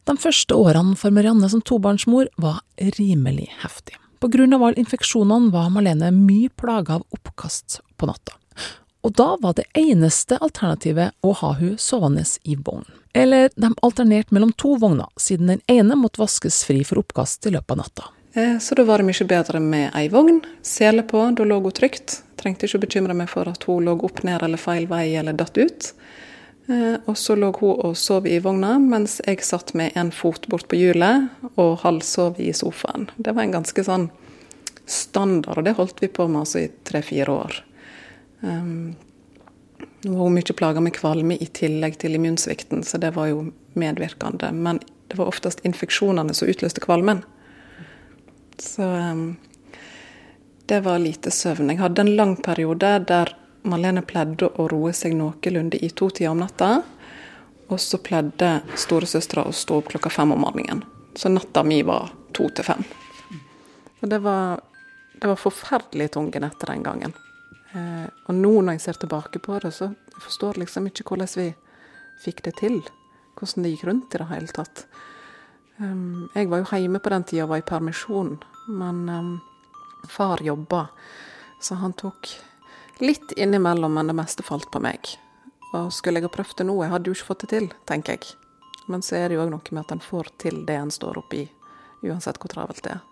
De 0.09 0.17
første 0.17 0.57
årene 0.57 0.95
for 0.97 1.13
Marianne 1.13 1.49
som 1.49 1.61
tobarnsmor 1.61 2.29
var 2.41 2.61
rimelig 2.97 3.51
heftig. 3.61 3.97
På 4.21 4.27
grunn 4.27 4.53
av 4.53 4.63
alle 4.63 4.81
infeksjonene 4.81 5.49
var 5.53 5.71
Malene 5.73 6.11
mye 6.13 6.49
plaga 6.49 6.99
av 6.99 7.05
oppkast 7.15 7.79
på 7.97 8.09
natta. 8.09 8.37
Og 9.01 9.13
da 9.17 9.35
var 9.41 9.55
det 9.57 9.65
eneste 9.77 10.37
alternativet 10.37 11.15
å 11.25 11.33
ha 11.39 11.53
hun 11.57 11.77
sovende 11.81 12.25
i 12.43 12.55
vogn. 12.55 12.85
Eller 13.17 13.49
de 13.55 13.71
alternerte 13.81 14.33
mellom 14.33 14.51
to 14.53 14.75
vogner, 14.77 15.09
siden 15.17 15.49
den 15.49 15.63
ene 15.67 15.97
måtte 15.97 16.21
vaskes 16.21 16.61
fri 16.67 16.83
for 16.87 17.01
oppkast 17.01 17.49
i 17.49 17.55
løpet 17.55 17.73
av 17.73 17.81
natta. 17.81 18.11
Eh, 18.33 18.57
så 18.59 18.75
da 18.77 18.85
var 18.87 19.01
det 19.01 19.09
mye 19.09 19.27
bedre 19.27 19.59
med 19.59 19.89
ei 19.97 20.07
vogn, 20.09 20.39
sele 20.63 21.03
på, 21.03 21.23
da 21.35 21.47
lå 21.47 21.57
hun 21.59 21.73
trygt. 21.75 22.21
Trengte 22.39 22.69
ikke 22.69 22.79
å 22.79 22.85
bekymre 22.85 23.17
meg 23.17 23.29
for 23.29 23.49
at 23.49 23.65
hun 23.67 23.89
lå 23.89 23.97
opp 24.05 24.21
ned 24.27 24.45
eller 24.45 24.61
feil 24.61 24.87
vei 24.89 25.15
eller 25.19 25.33
datt 25.33 25.57
ut. 25.57 25.91
Eh, 26.69 26.97
og 27.05 27.17
så 27.17 27.35
lå 27.35 27.49
hun 27.57 27.79
og 27.89 27.97
sov 27.97 28.27
i 28.29 28.37
vogna, 28.43 28.75
mens 28.79 29.19
jeg 29.25 29.41
satt 29.45 29.73
med 29.77 29.95
en 29.97 30.11
fot 30.13 30.45
bort 30.51 30.67
på 30.69 30.77
hjulet 30.77 31.29
og 31.55 31.79
halvsov 31.81 32.39
i 32.41 32.51
sofaen. 32.53 33.09
Det 33.17 33.33
var 33.33 33.47
en 33.47 33.55
ganske 33.57 33.85
sånn 33.85 34.09
standard, 34.85 35.57
og 35.57 35.65
det 35.65 35.77
holdt 35.79 36.03
vi 36.03 36.11
på 36.11 36.27
med 36.29 36.43
altså 36.43 36.65
i 36.65 36.71
tre-fire 36.87 37.33
år. 37.33 37.59
Um, 38.41 38.93
nå 40.01 40.15
var 40.15 40.25
hun 40.25 40.37
mye 40.37 40.57
plaga 40.57 40.81
med 40.83 40.95
kvalme 40.97 41.37
i 41.37 41.47
tillegg 41.53 41.99
til 42.01 42.17
immunsvikten, 42.17 42.83
så 42.85 42.99
det 43.01 43.13
var 43.17 43.29
jo 43.31 43.45
medvirkende. 43.77 44.51
Men 44.53 44.81
det 45.09 45.19
var 45.19 45.29
oftest 45.31 45.61
infeksjonene 45.67 46.33
som 46.37 46.49
utløste 46.51 46.83
kvalmen. 46.83 47.23
Så 48.61 48.85
um, 48.85 49.35
det 50.69 50.81
var 50.85 51.01
lite 51.01 51.33
søvn. 51.33 51.71
Jeg 51.73 51.81
hadde 51.81 52.05
en 52.05 52.15
lang 52.17 52.35
periode 52.43 52.93
der 53.09 53.33
Malene 53.63 54.01
pleide 54.01 54.49
å 54.57 54.67
roe 54.71 54.93
seg 54.95 55.13
noenlunde 55.17 55.77
i 55.77 55.91
to-tida 55.93 56.31
om 56.31 56.41
natta. 56.41 56.81
Og 57.71 57.79
så 57.79 57.99
pleide 58.03 58.61
storesøstera 58.75 59.45
å 59.47 59.55
stå 59.55 59.77
opp 59.79 59.91
klokka 59.93 60.11
fem 60.11 60.33
om 60.33 60.41
morgenen. 60.43 60.83
Så 61.15 61.29
natta 61.29 61.63
mi 61.63 61.81
var 61.87 62.11
to 62.35 62.49
til 62.49 62.65
fem. 62.67 62.83
Og 64.01 64.09
det 64.09 64.21
var, 64.23 64.63
det 65.19 65.29
var 65.29 65.39
forferdelig 65.39 66.09
tunge 66.15 66.41
netter 66.41 66.73
den 66.73 66.83
gangen. 66.83 67.13
Eh, 67.71 68.07
og 68.27 68.35
nå 68.35 68.53
når 68.59 68.75
jeg 68.75 68.85
ser 68.87 68.99
tilbake 69.03 69.39
på 69.43 69.59
det, 69.63 69.71
så 69.75 69.91
jeg 69.91 70.25
forstår 70.25 70.59
liksom 70.59 70.89
ikke 70.89 71.05
hvordan 71.07 71.31
vi 71.37 71.47
fikk 72.25 72.43
det 72.47 72.57
til. 72.59 72.81
Hvordan 73.37 73.65
det 73.65 73.75
gikk 73.75 73.87
rundt 73.87 74.15
i 74.15 74.21
det 74.21 74.29
hele 74.31 74.55
tatt. 74.55 74.85
Um, 75.81 76.29
jeg 76.35 76.49
var 76.51 76.61
jo 76.61 76.77
hjemme 76.77 76.99
på 77.01 77.09
den 77.09 77.23
tida 77.25 77.45
og 77.47 77.53
var 77.55 77.61
i 77.61 77.65
permisjon, 77.65 78.35
men 78.69 78.97
um, 79.09 79.31
far 80.09 80.43
jobba, 80.45 80.83
så 81.63 81.79
han 81.81 81.95
tok 81.97 82.29
litt 83.01 83.33
innimellom, 83.37 83.93
men 83.93 84.11
det 84.11 84.17
meste 84.17 84.45
falt 84.45 84.69
på 84.71 84.81
meg. 84.83 85.13
Og 85.73 85.91
skulle 85.95 86.19
jeg 86.19 86.27
ha 86.27 86.33
prøvd 86.33 86.57
det 86.61 86.67
nå, 86.67 86.77
jeg 86.83 86.93
hadde 86.93 87.09
jo 87.09 87.17
ikke 87.17 87.29
fått 87.31 87.45
det 87.45 87.51
til, 87.53 87.69
tenker 87.89 88.17
jeg. 88.17 88.33
Men 88.91 89.03
så 89.05 89.21
er 89.21 89.29
det 89.29 89.37
jo 89.37 89.45
òg 89.45 89.53
noe 89.53 89.75
med 89.75 89.85
at 89.85 89.95
en 89.95 90.03
får 90.03 90.33
til 90.41 90.63
det 90.67 90.75
en 90.75 90.91
står 90.91 91.21
oppi, 91.21 91.45
uansett 92.03 92.39
hvor 92.41 92.51
travelt 92.51 92.83
det 92.85 92.97
er. 92.97 93.07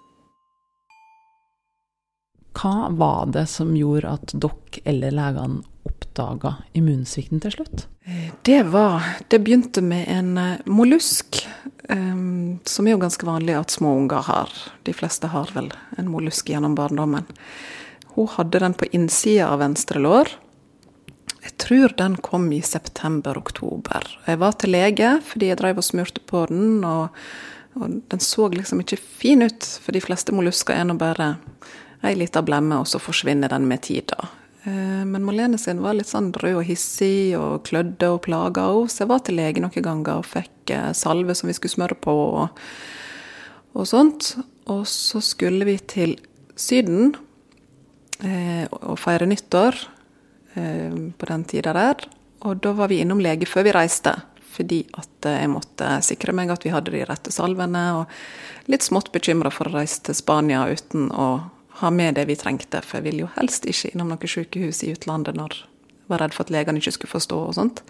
Hva 2.59 2.89
var 2.91 3.29
det 3.31 3.45
som 3.47 3.71
gjorde 3.77 4.15
at 4.17 4.33
dere 4.33 4.81
eller 4.89 5.13
legene 5.15 5.61
oppdaga 5.87 6.55
immunsvikten 6.75 7.39
til 7.43 7.53
slutt? 7.55 7.85
Eh, 8.03 8.31
det 8.43 8.63
var 8.73 9.03
Det 9.29 9.39
begynte 9.39 9.81
med 9.81 10.05
en 10.09 10.37
eh, 10.37 10.59
mollusk, 10.65 11.47
um, 11.89 12.59
som 12.65 12.87
er 12.87 12.97
jo 12.97 13.03
ganske 13.05 13.25
vanlig 13.25 13.55
at 13.55 13.71
små 13.71 13.95
unger 14.01 14.25
har. 14.27 14.49
De 14.83 14.93
fleste 14.93 15.27
har 15.27 15.51
vel 15.53 15.71
en 15.97 16.11
mollusk 16.11 16.49
gjennom 16.49 16.75
barndommen. 16.75 17.25
Hun 18.15 18.29
hadde 18.35 18.61
den 18.63 18.75
på 18.77 18.87
innsida 18.91 19.49
av 19.53 19.61
venstre 19.61 20.01
lår. 20.01 20.31
Jeg 21.43 21.55
tror 21.61 21.93
den 21.97 22.17
kom 22.23 22.49
i 22.51 22.61
september-oktober. 22.65 24.07
Jeg 24.27 24.39
var 24.41 24.57
til 24.59 24.73
lege 24.75 25.13
fordi 25.25 25.51
jeg 25.51 25.59
drev 25.61 25.79
og 25.79 25.87
smurte 25.87 26.23
på 26.27 26.43
den, 26.51 26.83
og, 26.83 27.15
og, 27.77 28.01
den 28.11 28.23
så 28.23 28.49
liksom 28.51 28.83
ikke 28.83 28.99
fin 28.99 29.45
ut. 29.45 29.67
For 29.83 29.95
de 29.95 30.03
fleste 30.03 30.35
mollusker 30.35 30.75
er 30.75 30.89
nå 30.89 30.97
bare 30.99 31.35
ei 32.03 32.15
lita 32.15 32.43
blemme, 32.43 32.79
og 32.79 32.87
så 32.87 32.99
forsvinner 33.01 33.51
den 33.51 33.67
med 33.71 33.83
tida. 33.87 34.29
Eh, 34.63 35.05
men 35.07 35.23
Malene 35.23 35.59
sin 35.59 35.81
var 35.83 35.95
litt 35.95 36.11
sånn 36.11 36.31
rød 36.35 36.61
og 36.61 36.67
hissig 36.67 37.37
og 37.39 37.63
klødde 37.67 38.11
og 38.15 38.21
plaga 38.27 38.67
henne, 38.71 38.91
så 38.91 39.03
jeg 39.05 39.11
var 39.11 39.23
til 39.23 39.39
lege 39.39 39.63
noen 39.63 39.85
ganger 39.85 40.19
og 40.19 40.27
fikk 40.27 40.75
eh, 40.75 40.91
salve 40.97 41.35
som 41.35 41.51
vi 41.51 41.55
skulle 41.55 41.77
smøre 41.77 41.99
på 41.99 42.15
og, 42.43 42.63
og 43.75 43.87
sånt. 43.87 44.33
Og 44.69 44.83
så 44.87 45.23
skulle 45.23 45.67
vi 45.67 45.79
til 45.79 46.17
Syden 46.59 47.15
og 48.19 48.97
feire 48.99 49.27
nyttår 49.29 49.77
eh, 50.59 50.95
på 51.17 51.29
den 51.29 51.45
tida 51.47 51.73
der. 51.75 52.07
Og 52.47 52.59
da 52.63 52.73
var 52.75 52.91
vi 52.91 53.01
innom 53.03 53.21
lege 53.23 53.47
før 53.47 53.67
vi 53.67 53.75
reiste, 53.75 54.13
fordi 54.55 54.81
at 54.99 55.27
eh, 55.27 55.41
jeg 55.43 55.51
måtte 55.53 55.91
sikre 56.05 56.35
meg 56.35 56.51
at 56.53 56.65
vi 56.65 56.73
hadde 56.73 56.93
de 56.95 57.05
rette 57.07 57.33
salvene. 57.35 57.85
Og 58.01 58.71
litt 58.71 58.85
smått 58.85 59.11
bekymra 59.15 59.51
for 59.53 59.69
å 59.69 59.77
reise 59.79 60.01
til 60.07 60.17
Spania 60.17 60.65
uten 60.69 61.09
å 61.11 61.29
ha 61.79 61.91
med 61.95 62.17
det 62.19 62.27
vi 62.29 62.37
trengte. 62.39 62.83
For 62.85 62.99
jeg 62.99 63.09
ville 63.09 63.25
jo 63.25 63.33
helst 63.37 63.67
ikke 63.69 63.93
innom 63.93 64.11
noe 64.11 64.31
sykehus 64.31 64.83
i 64.83 64.93
utlandet 64.95 65.37
når 65.39 65.61
jeg 65.61 66.11
var 66.11 66.23
redd 66.23 66.35
for 66.35 66.47
at 66.47 66.53
legene 66.53 66.81
ikke 66.81 66.95
skulle 66.95 67.15
forstå 67.15 67.39
og 67.45 67.55
sånt. 67.55 67.83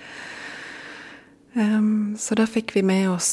Um, 1.55 2.13
så 2.19 2.35
da 2.37 2.45
fikk 2.45 2.75
vi 2.75 2.83
med 2.85 3.07
oss 3.09 3.31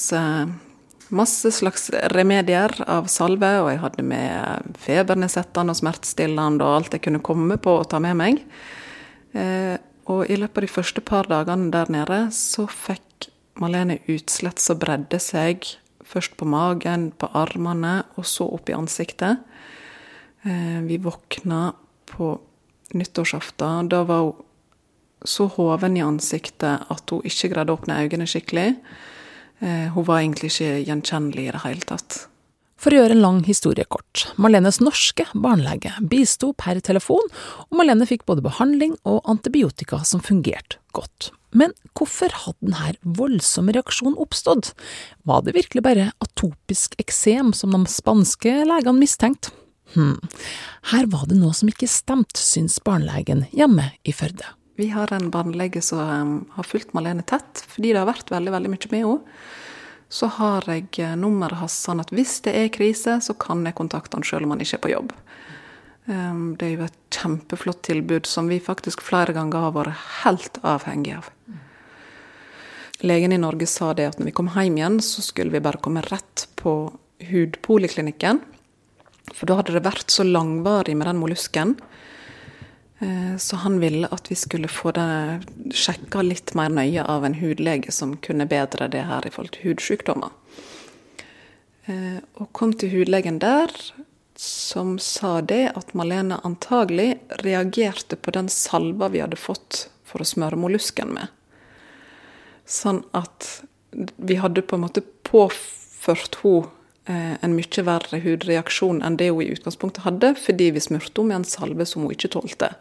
masse 1.14 1.50
slags 1.54 1.90
remedier 2.14 2.72
av 2.90 3.06
salve, 3.10 3.50
og 3.62 3.70
jeg 3.70 3.82
hadde 3.82 4.04
med 4.06 4.76
febernedsettende 4.82 5.75
og 5.75 5.80
smertestillende 5.80 6.66
og 6.66 6.80
alt 6.80 6.96
jeg 6.96 7.04
kunne 7.06 7.25
komme 7.25 7.58
på 7.62 7.78
å 7.78 7.86
ta 7.88 8.00
med 8.02 8.18
meg. 8.18 8.42
Eh, 9.36 9.76
og 10.10 10.30
i 10.30 10.38
løpet 10.38 10.62
av 10.62 10.66
de 10.66 10.70
første 10.70 11.02
par 11.02 11.28
dagene 11.30 11.70
der 11.75 11.90
nede 11.92 12.20
så 12.34 12.66
fikk 12.70 13.30
Malene 13.56 14.02
utslett 14.12 14.60
som 14.60 14.76
bredde 14.76 15.16
seg 15.22 15.64
først 16.04 16.34
på 16.36 16.44
magen, 16.44 17.08
på 17.16 17.30
armene 17.32 18.02
og 18.20 18.26
så 18.28 18.44
opp 18.52 18.68
i 18.68 18.76
ansiktet. 18.76 19.40
Eh, 20.44 20.82
vi 20.84 20.98
våkna 21.00 21.70
på 22.10 22.34
nyttårsaften. 22.92 23.88
Da 23.88 24.02
var 24.04 24.28
hun 24.28 24.42
så 25.25 25.48
hoven 25.56 25.96
i 25.96 26.04
ansiktet 26.04 26.84
at 26.92 27.10
hun 27.10 27.25
ikke 27.26 27.48
greide 27.54 27.72
å 27.72 27.80
åpne 27.80 27.96
øynene 28.04 28.28
skikkelig. 28.28 28.76
Eh, 29.60 29.92
hun 29.94 30.06
var 30.06 30.20
egentlig 30.20 30.52
ikke 30.52 30.72
gjenkjennelig 30.86 31.46
i 31.46 31.52
det 31.54 31.62
hele 31.64 31.86
tatt. 31.88 32.26
For 32.76 32.92
å 32.92 32.98
gjøre 32.98 33.16
en 33.16 33.25
lang 33.25 33.38
historie 33.46 33.86
kort, 33.88 34.26
Marlenes 34.36 34.82
norske 34.84 35.25
barnelege 35.32 35.94
bisto 36.10 36.52
per 36.60 36.82
telefon, 36.84 37.25
og 37.70 37.78
Marlene 37.78 38.04
fikk 38.08 38.26
både 38.28 38.44
behandling 38.44 38.98
og 39.08 39.22
antibiotika 39.32 40.02
som 40.04 40.20
fungerte 40.20 40.76
godt. 40.96 41.30
Men 41.56 41.72
hvorfor 41.96 42.34
hadde 42.44 42.68
denne 42.68 43.16
voldsomme 43.16 43.72
reaksjonen 43.72 44.18
oppstått? 44.20 44.75
Var 45.25 45.46
det 45.46 45.56
virkelig 45.56 45.84
bare 45.86 46.10
atopisk 46.20 46.98
eksem, 47.00 47.54
som 47.56 47.72
de 47.72 47.80
spanske 47.88 48.52
legene 48.68 49.00
mistenkte? 49.00 49.54
Hm, 49.94 50.18
her 50.92 51.06
var 51.08 51.28
det 51.30 51.38
noe 51.38 51.54
som 51.56 51.70
ikke 51.70 51.88
stemte, 51.88 52.42
syns 52.42 52.76
barnelegen 52.84 53.46
hjemme 53.56 53.92
i 54.04 54.12
Førde. 54.12 54.50
Vi 54.76 54.88
har 54.92 55.12
en 55.12 55.30
barnelege 55.30 55.80
som 55.83 55.99
um, 55.99 56.33
har 56.52 56.66
fulgt 56.68 56.92
Malene 56.92 57.25
tett, 57.25 57.62
fordi 57.68 57.95
det 57.95 58.02
har 58.02 58.11
vært 58.11 58.33
veldig 58.33 58.52
veldig 58.52 58.73
mye 58.75 58.90
med 58.92 59.04
henne. 59.04 59.45
Så 60.12 60.28
har 60.37 60.66
jeg 60.68 60.90
uh, 61.00 61.14
nummeret 61.18 61.62
hans 61.62 61.76
sånn 61.87 62.02
at 62.02 62.12
hvis 62.12 62.38
det 62.45 62.52
er 62.61 62.75
krise, 62.75 63.16
så 63.25 63.35
kan 63.40 63.64
jeg 63.64 63.78
kontakte 63.78 64.18
han 64.18 64.26
selv 64.26 64.47
om 64.47 64.52
han 64.54 64.64
ikke 64.64 64.76
er 64.76 64.85
på 64.85 64.92
jobb. 64.92 65.14
Um, 66.06 66.42
det 66.61 66.68
er 66.68 66.75
jo 66.75 66.85
et 66.87 66.99
kjempeflott 67.16 67.80
tilbud 67.88 68.28
som 68.28 68.52
vi 68.52 68.61
faktisk 68.62 69.00
flere 69.02 69.33
ganger 69.35 69.64
har 69.64 69.75
vært 69.75 70.04
helt 70.21 70.61
avhengig 70.62 71.16
av. 71.16 71.33
Legen 73.00 73.33
i 73.33 73.40
Norge 73.40 73.66
sa 73.68 73.90
det 73.97 74.06
at 74.09 74.21
når 74.21 74.30
vi 74.30 74.37
kom 74.37 74.52
hjem 74.52 74.76
igjen, 74.78 75.00
så 75.04 75.25
skulle 75.25 75.52
vi 75.52 75.64
bare 75.64 75.80
komme 75.83 76.04
rett 76.06 76.47
på 76.61 76.76
hudpoliklinikken. 77.33 78.45
For 79.33 79.49
da 79.49 79.59
hadde 79.59 79.75
det 79.76 79.85
vært 79.88 80.12
så 80.12 80.25
langvarig 80.25 80.95
med 80.97 81.09
den 81.09 81.21
mollusken. 81.21 81.75
Eh, 82.98 83.36
så 83.36 83.56
han 83.56 83.80
ville 83.80 84.08
at 84.10 84.30
vi 84.30 84.34
skulle 84.34 84.68
få 84.68 84.92
det 84.96 85.42
sjekka 85.76 86.22
litt 86.24 86.54
mer 86.56 86.72
nøye 86.72 87.04
av 87.04 87.26
en 87.26 87.36
hudlege 87.36 87.92
som 87.92 88.16
kunne 88.24 88.48
bedre 88.48 88.88
det 88.92 89.04
her 89.08 89.26
i 89.26 89.32
forhold 89.32 89.56
til 89.56 89.70
hudsykdommer. 89.70 90.32
Eh, 91.86 92.18
og 92.40 92.52
kom 92.56 92.72
til 92.72 92.94
hudlegen 92.94 93.40
der, 93.42 93.72
som 94.36 94.96
sa 95.00 95.40
det 95.40 95.72
at 95.76 95.94
Malene 95.96 96.40
antagelig 96.44 97.16
reagerte 97.44 98.16
på 98.20 98.32
den 98.36 98.48
salva 98.52 99.08
vi 99.12 99.22
hadde 99.24 99.40
fått 99.40 99.86
for 100.04 100.20
å 100.20 100.28
smøre 100.28 100.60
mollusken 100.60 101.14
med. 101.16 101.32
Sånn 102.66 103.04
at 103.16 103.62
vi 103.92 104.36
hadde 104.40 104.64
på 104.66 104.76
en 104.76 104.84
måte 104.88 105.04
påført 105.24 106.40
henne 106.42 106.72
Eh, 107.06 107.34
en 107.44 107.52
mye 107.54 107.82
verre 107.86 108.18
hudreaksjon 108.18 108.98
enn 109.06 109.16
det 109.20 109.28
hun 109.30 109.44
i 109.44 109.52
utgangspunktet 109.54 110.02
hadde, 110.02 110.32
fordi 110.42 110.72
vi 110.74 110.82
smurte 110.82 111.20
henne 111.20 111.28
med 111.30 111.36
en 111.38 111.46
salve 111.46 111.86
som 111.86 112.02
hun 112.02 112.14
ikke 112.16 112.32
tålte. 112.34 112.72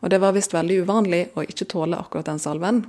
Og 0.00 0.10
det 0.10 0.20
var 0.22 0.36
visst 0.36 0.54
veldig 0.54 0.82
uvanlig 0.84 1.22
å 1.36 1.44
ikke 1.44 1.68
tåle 1.68 1.98
akkurat 2.00 2.30
den 2.30 2.40
salven. 2.40 2.84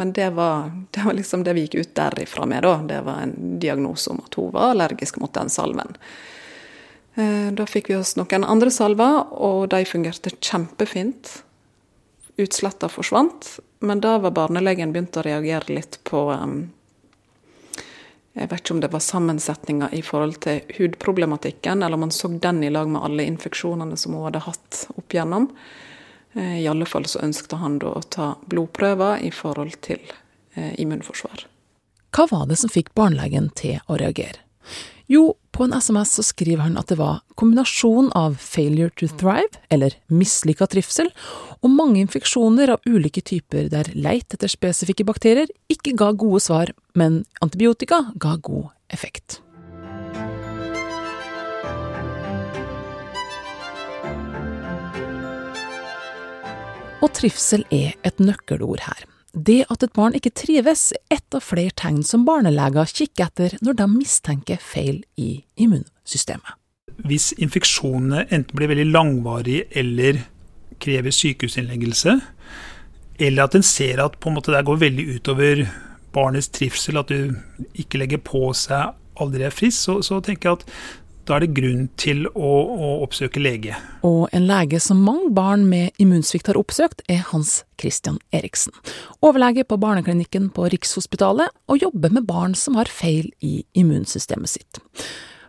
Men 0.00 0.12
det 0.16 0.30
var, 0.30 0.70
det 0.90 1.04
var 1.04 1.16
liksom 1.18 1.44
det 1.44 1.54
vi 1.56 1.66
gikk 1.66 1.74
ut 1.74 1.94
derifra 1.98 2.46
med, 2.46 2.62
da. 2.62 2.76
Det 2.88 3.00
var 3.06 3.24
en 3.24 3.58
diagnose 3.60 4.10
om 4.10 4.22
at 4.24 4.34
hun 4.38 4.52
var 4.54 4.72
allergisk 4.72 5.18
mot 5.20 5.32
den 5.34 5.50
salven. 5.52 5.96
Eh, 7.14 7.48
da 7.52 7.66
fikk 7.68 7.90
vi 7.90 7.98
oss 7.98 8.14
noen 8.16 8.46
andre 8.48 8.70
salver, 8.72 9.26
og 9.32 9.66
de 9.74 9.82
fungerte 9.84 10.32
kjempefint. 10.38 11.42
Utsletta 12.40 12.88
forsvant, 12.88 13.58
men 13.84 14.00
da 14.00 14.16
var 14.22 14.32
barnelegen 14.32 14.94
begynt 14.94 15.18
å 15.20 15.26
reagere 15.26 15.76
litt 15.76 15.98
på 16.08 16.24
jeg 18.32 18.48
vet 18.48 18.62
ikke 18.62 18.72
om 18.72 18.80
det 18.80 18.88
var 18.94 19.02
sammensetninga 19.04 19.90
i 19.92 20.00
forhold 20.00 20.38
til 20.40 20.62
hudproblematikken, 20.78 21.82
eller 21.82 21.98
om 21.98 22.06
man 22.06 22.14
så 22.16 22.30
den 22.32 22.62
i 22.64 22.70
lag 22.72 22.88
med 22.88 23.04
alle 23.04 23.26
infeksjonene 23.28 23.96
som 24.00 24.14
hun 24.16 24.24
hadde 24.24 24.40
hatt 24.46 24.86
opp 24.94 25.12
igjennom. 25.12 25.50
Eh, 26.34 26.62
I 26.62 26.68
alle 26.68 26.86
fall 26.88 27.06
så 27.08 27.22
ønskte 27.24 27.58
han 27.60 27.78
da 27.82 27.94
å 27.96 28.04
ta 28.08 28.32
blodprøver 28.48 29.24
i 29.26 29.32
forhold 29.34 29.76
til 29.84 30.00
eh, 30.54 30.72
immunforsvar. 30.80 31.46
Hva 32.12 32.26
var 32.30 32.48
det 32.48 32.58
som 32.60 32.72
fikk 32.72 32.92
barnelegen 32.96 33.50
til 33.56 33.80
å 33.88 33.98
reagere? 34.00 34.40
Jo, 35.12 35.34
på 35.52 35.66
en 35.66 35.74
SMS 35.76 36.14
så 36.16 36.24
skriver 36.24 36.62
han 36.64 36.78
at 36.80 36.88
det 36.88 36.96
var 37.00 37.20
kombinasjon 37.36 38.10
av 38.16 38.38
failure 38.40 38.92
to 38.96 39.08
thrive, 39.20 39.60
eller 39.68 39.96
mislykka 40.08 40.68
trivsel, 40.72 41.10
og 41.60 41.72
mange 41.74 42.00
infeksjoner 42.00 42.72
av 42.72 42.86
ulike 42.88 43.20
typer 43.20 43.68
der 43.72 43.90
leit 43.92 44.32
etter 44.32 44.48
spesifikke 44.48 45.04
bakterier 45.08 45.52
ikke 45.72 45.96
ga 45.98 46.12
gode 46.16 46.40
svar, 46.44 46.72
men 46.96 47.24
antibiotika 47.44 48.06
ga 48.16 48.38
god 48.40 48.70
effekt. 48.92 49.42
Og 57.02 57.10
trivsel 57.16 57.64
er 57.74 57.96
et 58.06 58.20
nøkkelord 58.22 58.84
her. 58.86 59.04
Det 59.32 59.62
at 59.72 59.82
et 59.82 59.94
barn 59.96 60.14
ikke 60.14 60.34
trives, 60.36 60.92
er 60.92 61.16
ett 61.16 61.34
av 61.34 61.42
flere 61.42 61.72
tegn 61.74 62.02
som 62.04 62.26
barneleger 62.28 62.90
kikker 62.92 63.30
etter 63.30 63.56
når 63.64 63.78
de 63.80 63.86
mistenker 63.94 64.60
feil 64.60 65.00
i 65.16 65.42
immunsystemet. 65.56 66.58
Hvis 67.08 67.32
infeksjonene 67.40 68.26
enten 68.28 68.56
blir 68.56 68.70
veldig 68.70 68.90
langvarige 68.92 69.64
eller 69.80 70.20
krever 70.82 71.14
sykehusinnleggelse, 71.14 72.18
eller 73.22 73.46
at 73.46 73.56
en 73.56 73.64
ser 73.64 74.02
at 74.04 74.18
det 74.20 74.64
går 74.66 74.82
veldig 74.84 75.06
utover 75.16 75.64
barnets 76.12 76.48
trivsel, 76.52 77.00
at 77.00 77.08
du 77.08 77.32
ikke 77.74 77.98
legger 77.98 78.20
på 78.20 78.52
seg 78.52 78.92
aldri 79.20 79.46
er 79.46 79.54
frisk, 79.54 79.78
så, 79.78 79.98
så 80.04 80.20
tenker 80.24 80.50
jeg 80.50 80.60
at 80.60 80.64
da 81.28 81.36
er 81.36 81.44
det 81.44 81.54
grunn 81.56 81.86
til 82.00 82.24
å, 82.32 82.50
å, 82.50 82.92
oppsøke 83.04 83.42
lege. 83.42 83.76
Og 84.06 84.26
en 84.34 84.46
lege 84.48 84.80
som 84.82 85.02
mange 85.06 85.30
barn 85.34 85.64
med 85.70 85.94
immunsvikt 86.02 86.50
har 86.50 86.58
oppsøkt, 86.58 87.04
er 87.12 87.22
Hans 87.30 87.60
Christian 87.80 88.18
Eriksen. 88.34 88.74
Overlege 89.22 89.66
på 89.68 89.78
barneklinikken 89.82 90.50
på 90.54 90.68
Rikshospitalet, 90.72 91.52
og 91.70 91.82
jobber 91.82 92.14
med 92.14 92.26
barn 92.28 92.56
som 92.58 92.78
har 92.80 92.90
feil 92.90 93.30
i 93.40 93.60
immunsystemet 93.78 94.50
sitt. 94.50 94.82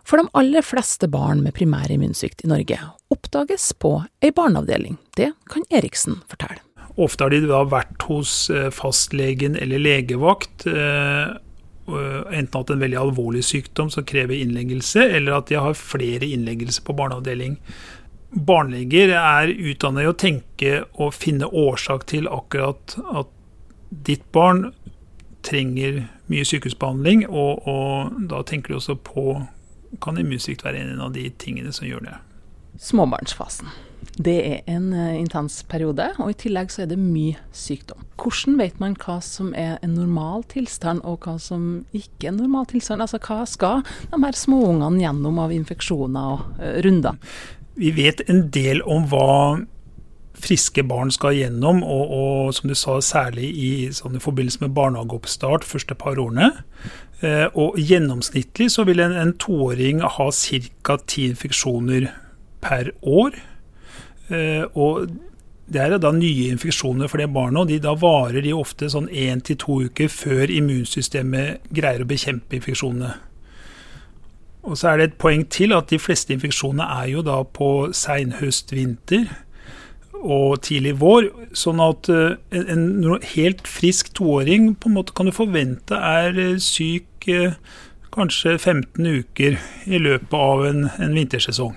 For 0.04 0.20
de 0.20 0.28
aller 0.36 0.62
fleste 0.66 1.08
barn 1.10 1.40
med 1.42 1.56
primær 1.56 1.90
immunsvikt 1.90 2.44
i 2.44 2.50
Norge 2.50 2.78
oppdages 3.14 3.70
på 3.80 3.96
ei 4.22 4.30
barneavdeling. 4.36 4.98
Det 5.16 5.32
kan 5.50 5.64
Eriksen 5.72 6.20
fortelle. 6.30 6.60
Ofte 6.94 7.26
har 7.26 7.32
de 7.32 7.40
da 7.48 7.64
vært 7.66 8.04
hos 8.06 8.44
eh, 8.54 8.68
fastlegen 8.70 9.56
eller 9.58 9.80
legevakt 9.82 10.68
eh, 10.70 11.24
Eh, 11.24 11.40
enten 11.86 12.56
hatt 12.56 12.70
en 12.72 12.80
veldig 12.80 12.96
alvorlig 13.00 13.42
sykdom 13.44 13.90
som 13.92 14.06
krever 14.08 14.38
innleggelse, 14.38 15.04
eller 15.18 15.38
at 15.38 15.50
de 15.50 15.58
har 15.60 15.76
flere 15.78 16.26
innleggelser 16.26 16.84
på 16.86 16.96
barneavdeling. 16.96 17.58
Barneleger 18.34 19.12
er 19.18 19.52
utdannet 19.52 20.06
i 20.06 20.10
å 20.10 20.16
tenke 20.18 20.72
og 20.94 21.14
finne 21.14 21.46
årsak 21.46 22.08
til 22.10 22.26
akkurat 22.30 22.96
at 23.14 23.30
ditt 24.08 24.24
barn 24.34 24.72
trenger 25.44 26.06
mye 26.32 26.46
sykehusbehandling, 26.48 27.26
og, 27.28 27.68
og 27.68 28.16
da 28.30 28.40
tenker 28.48 28.72
du 28.72 28.80
også 28.80 28.96
på 29.04 29.42
kan 30.02 30.18
immunsvikt 30.18 30.64
være 30.64 30.80
en 30.82 31.02
av 31.04 31.12
de 31.14 31.28
tingene 31.38 31.72
som 31.72 31.86
gjør 31.86 32.08
det. 32.08 32.14
Småbarnsfasen. 32.82 33.68
Det 34.14 34.36
er 34.46 34.60
en 34.70 34.92
eh, 34.92 35.16
intens 35.18 35.62
periode, 35.68 36.10
og 36.18 36.30
i 36.30 36.38
tillegg 36.44 36.72
så 36.72 36.84
er 36.84 36.90
det 36.92 36.98
mye 37.00 37.38
sykdom. 37.54 38.04
Hvordan 38.20 38.58
vet 38.60 38.80
man 38.82 38.96
hva 39.00 39.18
som 39.24 39.52
er 39.58 39.76
en 39.82 39.96
normal 39.98 40.46
tilstand, 40.52 41.02
og 41.04 41.26
hva 41.26 41.36
som 41.42 41.84
ikke 41.92 42.28
er 42.28 42.32
en 42.32 42.42
normal 42.44 42.68
tilstand? 42.70 43.04
Altså 43.04 43.20
hva 43.24 43.42
skal 43.48 43.84
de 44.12 44.22
her 44.22 44.38
småungene 44.38 45.02
gjennom 45.02 45.40
av 45.42 45.54
infeksjoner 45.54 46.34
og 46.34 46.58
uh, 46.60 46.80
runder? 46.86 47.18
Vi 47.74 47.90
vet 47.96 48.22
en 48.30 48.46
del 48.54 48.84
om 48.86 49.08
hva 49.10 49.64
friske 50.44 50.82
barn 50.86 51.12
skal 51.14 51.36
gjennom, 51.38 51.82
og, 51.86 52.10
og 52.14 52.54
som 52.56 52.70
du 52.70 52.74
sa, 52.78 52.98
særlig 53.02 53.48
i, 53.54 53.70
sånn, 53.94 54.18
i 54.18 54.22
forbindelse 54.22 54.64
med 54.64 54.74
barnehageoppstart 54.76 55.66
første 55.66 55.96
par 55.98 56.18
årene. 56.20 56.50
Eh, 57.24 57.46
og 57.54 57.78
gjennomsnittlig 57.80 58.68
så 58.74 58.84
vil 58.88 59.02
en, 59.04 59.14
en 59.16 59.34
toåring 59.40 60.02
ha 60.02 60.28
ca. 60.34 60.98
ti 61.06 61.28
infeksjoner 61.30 62.10
per 62.64 62.92
år. 63.02 63.38
Eh, 64.32 64.64
og 64.74 65.10
det 65.66 65.80
er 65.80 65.96
da 66.00 66.12
nye 66.12 66.50
infeksjoner 66.52 67.08
for 67.08 67.20
det 67.20 67.30
barnet, 67.32 67.60
og 67.62 67.70
de, 67.70 67.80
da 67.82 67.94
varer 67.96 68.44
de 68.44 68.52
ofte 68.56 68.90
sånn 68.92 69.08
én 69.08 69.40
til 69.44 69.58
to 69.60 69.78
uker 69.88 70.10
før 70.12 70.52
immunsystemet 70.52 71.70
greier 71.74 72.04
å 72.04 72.08
bekjempe 72.08 72.58
infeksjonene. 72.58 73.14
Og 74.64 74.78
så 74.80 74.90
er 74.90 75.00
det 75.00 75.06
et 75.08 75.16
poeng 75.20 75.44
til 75.52 75.74
at 75.76 75.90
de 75.92 76.00
fleste 76.00 76.32
infeksjonene 76.32 76.86
er 77.02 77.08
jo 77.12 77.24
da 77.24 77.42
på 77.44 77.90
seinhøst-vinter 77.96 79.26
og 80.24 80.62
tidlig 80.64 80.94
vår. 81.00 81.28
Sånn 81.56 81.82
at 81.84 82.08
eh, 82.12 82.36
en, 82.56 82.70
en, 83.04 83.18
helt 83.34 83.66
frisk 83.68 84.14
toåring 84.16 84.72
på 84.80 84.88
en 84.88 84.96
måte 85.00 85.16
kan 85.16 85.28
du 85.28 85.36
forvente 85.36 85.96
er 85.96 86.36
eh, 86.40 86.56
syk 86.60 87.28
kanskje 88.14 88.58
15 88.58 89.06
uker 89.06 89.58
i 89.90 89.98
løpet 89.98 90.36
av 90.38 90.64
en, 90.68 90.88
en 91.00 91.16
vintersesong. 91.16 91.76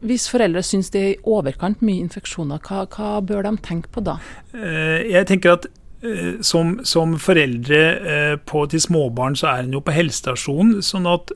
Hvis 0.00 0.30
foreldre 0.32 0.62
syns 0.64 0.88
det 0.94 1.00
er 1.00 1.10
i 1.12 1.18
overkant 1.28 1.82
mye 1.84 2.00
infeksjoner, 2.06 2.62
hva, 2.64 2.86
hva 2.88 3.20
bør 3.24 3.44
de 3.44 3.52
tenke 3.64 3.90
på 3.92 4.02
da? 4.04 4.16
Eh, 4.56 5.10
jeg 5.12 5.28
tenker 5.28 5.58
at 5.58 5.66
eh, 6.00 6.38
som, 6.46 6.78
som, 6.88 7.18
foreldre 7.20 7.80
eh, 7.98 8.36
på, 8.48 8.64
til 8.72 8.80
småbarn, 8.80 9.36
så 9.36 9.50
er 9.52 9.66
en 9.66 9.76
jo 9.76 9.82
på 9.84 9.94
helsestasjonen. 9.94 10.80
Sånn 10.84 11.08
og, 11.10 11.34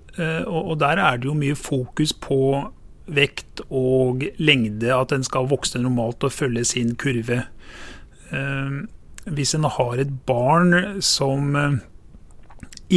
og, 0.49 0.75
der 0.80 1.02
er 1.02 1.21
det 1.21 1.28
jo 1.28 1.37
mye 1.37 1.59
fokus 1.59 2.16
på 2.16 2.40
vekt 3.04 3.61
og 3.68 4.25
lengde, 4.40 4.88
at 4.97 5.12
den 5.12 5.26
skal 5.26 5.50
vokse 5.50 5.80
normalt 5.83 6.25
og 6.25 6.33
følge 6.33 6.64
sin 6.64 6.94
kurve. 6.97 7.42
Hvis 9.28 9.52
en 9.59 9.66
har 9.68 10.00
et 10.00 10.14
barn 10.25 11.02
som 11.04 11.52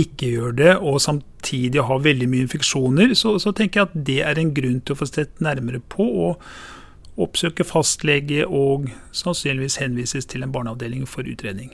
ikke 0.03 0.31
gjør 0.31 0.57
det, 0.57 0.73
og 0.77 1.01
samtidig 1.03 1.83
har 1.83 2.03
veldig 2.05 2.29
mye 2.31 2.47
infeksjoner, 2.47 3.13
så, 3.17 3.37
så, 3.41 3.53
tenker 3.55 3.81
jeg 3.81 3.89
at 3.89 4.01
det 4.09 4.17
er 4.25 4.41
en 4.41 4.55
grunn 4.55 4.81
til 4.81 4.95
å 4.95 4.99
få 5.01 5.07
sett 5.09 5.41
nærmere 5.43 5.81
på 5.93 6.07
og 6.27 6.43
oppsøke 7.17 7.65
fastlege 7.65 8.43
og 8.45 8.91
sannsynligvis 9.15 9.79
henvises 9.81 10.27
til 10.29 10.45
en 10.45 10.51
barneavdeling 10.53 11.07
for 11.09 11.25
utredning. 11.25 11.71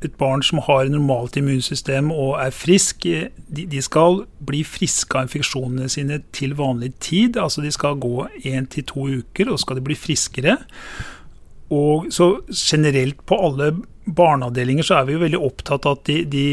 Et 0.00 0.14
barn 0.16 0.40
som 0.46 0.62
har 0.64 0.88
normalt 0.88 1.36
immunsystem 1.36 2.08
og 2.14 2.38
er 2.40 2.54
frisk, 2.56 3.04
de, 3.04 3.66
de 3.68 3.82
skal 3.84 4.22
bli 4.48 4.62
friske 4.64 5.18
av 5.18 5.28
infeksjonene 5.28 5.88
sine 5.92 6.22
til 6.32 6.56
vanlig 6.56 6.94
tid. 7.04 7.36
Altså 7.36 7.60
de 7.60 7.72
skal 7.76 8.00
gå 8.00 8.24
én 8.40 8.70
til 8.72 8.88
to 8.88 9.04
uker, 9.20 9.52
og 9.52 9.60
skal 9.60 9.76
de 9.76 9.84
bli 9.84 9.98
friskere. 10.00 10.56
Og 11.70 12.08
så 12.14 12.32
generelt 12.48 13.20
på 13.28 13.36
alle 13.36 13.74
barneavdelinger 14.08 14.86
så 14.86 15.00
er 15.00 15.08
vi 15.08 15.18
jo 15.18 15.24
veldig 15.26 15.44
opptatt 15.44 15.86
av 15.86 16.00
at 16.00 16.08
de, 16.08 16.22
de 16.24 16.46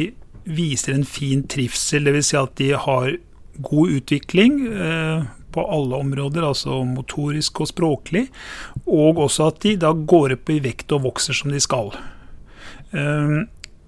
viser 0.48 0.96
en 0.96 1.08
fin 1.08 1.44
trivsel, 1.50 2.08
dvs. 2.08 2.32
Si 2.32 2.38
at 2.39 2.56
de 2.60 2.72
har 2.77 3.12
god 3.58 3.98
utvikling 4.00 4.62
eh, 4.68 5.27
på 5.51 5.66
alle 5.74 6.00
områder, 6.04 6.46
altså 6.46 6.84
motorisk 6.86 7.63
og 7.63 7.72
språklig, 7.72 8.27
og 8.86 9.24
også 9.27 9.51
at 9.51 9.62
de 9.66 9.75
da 9.82 9.94
går 9.94 10.38
opp 10.38 10.54
i 10.54 10.62
vekt 10.63 10.94
og 10.96 11.08
vokser 11.08 11.38
som 11.38 11.54
de 11.54 11.62
skal. 11.63 11.94
Eh, 12.94 13.38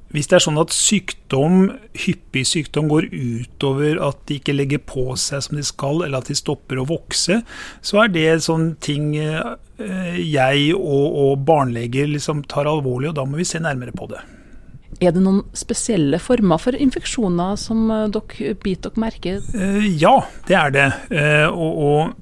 hvis 0.09 0.25
det 0.25 0.39
er 0.39 0.41
sånn 0.41 0.57
at 0.57 0.73
sykdom, 0.73 1.67
hyppig 2.01 2.41
sykdom 2.49 2.87
går 2.89 3.11
utover 3.13 3.99
at 4.07 4.23
de 4.25 4.39
ikke 4.39 4.55
legger 4.55 4.81
på 4.81 5.05
seg 5.21 5.43
som 5.45 5.59
de 5.59 5.65
skal, 5.67 6.01
eller 6.01 6.23
at 6.23 6.31
de 6.31 6.37
stopper 6.37 6.81
å 6.81 6.87
vokse, 6.89 7.43
så 7.85 8.01
er 8.01 8.09
det 8.15 8.25
sånn 8.47 8.71
ting 8.81 9.11
eh, 9.21 9.53
jeg 10.17 10.73
og, 10.73 11.05
og 11.13 11.45
barneleger 11.45 12.09
liksom 12.09 12.41
tar 12.49 12.67
alvorlig, 12.71 13.11
og 13.11 13.19
da 13.21 13.29
må 13.29 13.37
vi 13.37 13.47
se 13.47 13.61
nærmere 13.61 13.93
på 13.93 14.09
det. 14.09 14.25
Er 14.99 15.13
det 15.15 15.21
noen 15.23 15.43
spesielle 15.55 16.19
former 16.19 16.59
for 16.59 16.75
infeksjoner 16.75 17.55
som 17.59 17.85
eh, 17.93 18.07
dere 18.11 18.55
biter 18.59 18.91
dere 18.91 19.03
merke? 19.05 19.37
Eh, 19.55 19.85
ja, 20.01 20.17
det 20.49 20.57
er 20.59 20.73
det. 20.75 20.89
Eh, 21.11 21.47
og, 21.47 22.17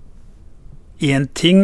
Én 0.98 1.28
ting 1.38 1.60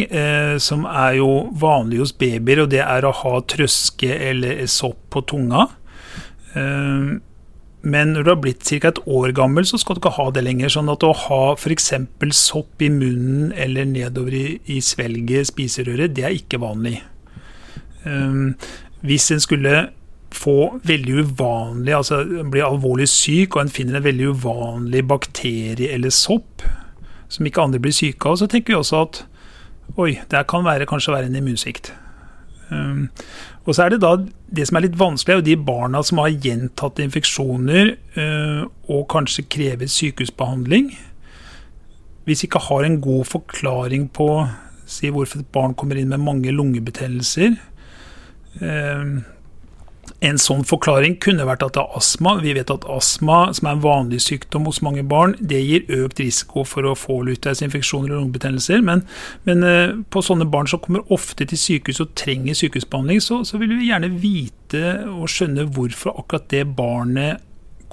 som 0.61 0.83
er 0.85 1.15
jo 1.17 1.27
vanlig 1.57 2.03
hos 2.03 2.11
babyer, 2.13 2.59
og 2.61 2.67
det 2.69 2.83
er 2.83 3.01
å 3.01 3.09
ha 3.17 3.31
trøske 3.49 4.11
eller 4.13 4.59
sopp 4.69 4.99
på 5.09 5.23
tunga. 5.25 5.63
Men 6.53 8.13
når 8.13 8.27
du 8.27 8.29
har 8.29 8.37
blitt 8.43 8.61
ca. 8.61 8.91
et 8.91 9.01
år 9.09 9.33
gammel, 9.33 9.65
så 9.65 9.79
skal 9.81 9.97
du 9.97 10.03
ikke 10.03 10.13
ha 10.19 10.27
det 10.29 10.43
lenger. 10.45 10.69
Sånn 10.75 10.93
at 10.93 11.01
å 11.01 11.15
ha 11.23 11.41
f.eks. 11.57 11.89
sopp 12.37 12.85
i 12.85 12.91
munnen 12.93 13.49
eller 13.57 13.89
nedover 13.89 14.37
i, 14.37 14.45
i 14.69 14.77
svelget, 14.85 15.49
spiserøret, 15.49 16.13
det 16.13 16.27
er 16.29 16.37
ikke 16.37 16.61
vanlig. 16.61 16.99
Um, 18.05 18.53
hvis 19.01 19.31
en 19.33 19.41
skulle 19.41 19.87
få 20.35 20.79
veldig 20.83 21.19
uvanlig, 21.23 21.93
altså 21.95 22.23
bli 22.51 22.63
alvorlig 22.63 23.07
syk, 23.11 23.55
og 23.55 23.63
en 23.63 23.73
finner 23.73 23.99
en 23.99 24.07
veldig 24.07 24.31
uvanlig 24.33 25.03
bakterie 25.07 25.91
eller 25.93 26.13
sopp 26.13 26.65
som 27.33 27.47
ikke 27.47 27.63
andre 27.63 27.81
blir 27.81 27.95
syke 27.95 28.29
av, 28.29 28.37
så 28.37 28.47
tenker 28.49 28.73
vi 28.73 28.79
også 28.79 29.03
at 29.07 29.23
oi, 29.99 30.11
det 30.29 30.45
kan 30.49 30.65
være, 30.65 30.87
kanskje 30.89 31.13
være 31.15 31.29
en 31.29 31.39
immunsvikt. 31.39 31.93
Um, 32.73 33.09
og 33.65 33.75
så 33.75 33.85
er 33.85 33.93
det 33.93 34.01
da 34.03 34.15
det 34.53 34.67
som 34.67 34.77
er 34.77 34.85
litt 34.85 34.99
vanskelig, 34.99 35.33
er 35.33 35.41
jo 35.41 35.47
de 35.49 35.65
barna 35.67 36.01
som 36.05 36.21
har 36.21 36.33
gjentatte 36.33 37.03
infeksjoner 37.05 37.95
uh, 38.17 38.63
og 38.91 39.07
kanskje 39.11 39.47
krever 39.49 39.89
sykehusbehandling. 39.89 40.91
Hvis 42.23 42.43
vi 42.43 42.49
ikke 42.49 42.63
har 42.69 42.87
en 42.87 43.01
god 43.03 43.27
forklaring 43.27 44.07
på 44.15 44.29
si, 44.89 45.09
hvorfor 45.11 45.41
et 45.41 45.53
barn 45.55 45.75
kommer 45.75 45.99
inn 45.99 46.11
med 46.11 46.23
mange 46.23 46.53
lungebetennelser, 46.53 47.57
uh, 48.61 49.21
en 50.23 50.39
sånn 50.39 50.63
forklaring 50.67 51.17
kunne 51.23 51.45
vært 51.47 51.63
at 51.65 51.75
det 51.75 51.83
er 51.83 51.97
astma. 51.97 52.35
Vi 52.43 52.53
vet 52.55 52.71
at 52.71 52.85
astma, 52.91 53.45
som 53.55 53.67
er 53.67 53.75
en 53.75 53.83
vanlig 53.83 54.21
sykdom 54.23 54.67
hos 54.69 54.81
mange 54.85 55.03
barn, 55.07 55.35
det 55.39 55.61
gir 55.63 55.87
økt 55.91 56.21
risiko 56.23 56.63
for 56.67 56.87
å 56.87 56.95
få 56.97 57.19
luftveisinfeksjoner 57.27 58.13
og 58.13 58.21
lungebetennelser. 58.21 58.83
Men, 58.85 59.03
men 59.47 59.65
uh, 59.67 59.95
på 60.13 60.23
sånne 60.25 60.47
barn 60.51 60.69
som 60.71 60.81
kommer 60.83 61.03
ofte 61.13 61.47
til 61.49 61.59
sykehus 61.59 62.03
og 62.03 62.13
trenger 62.19 62.57
sykehusbehandling, 62.59 63.23
så, 63.23 63.41
så 63.47 63.59
vil 63.61 63.75
vi 63.77 63.89
gjerne 63.91 64.13
vite 64.23 64.83
og 65.11 65.27
skjønne 65.31 65.67
hvorfor 65.75 66.15
akkurat 66.23 66.47
det 66.53 66.65
barnet 66.77 67.43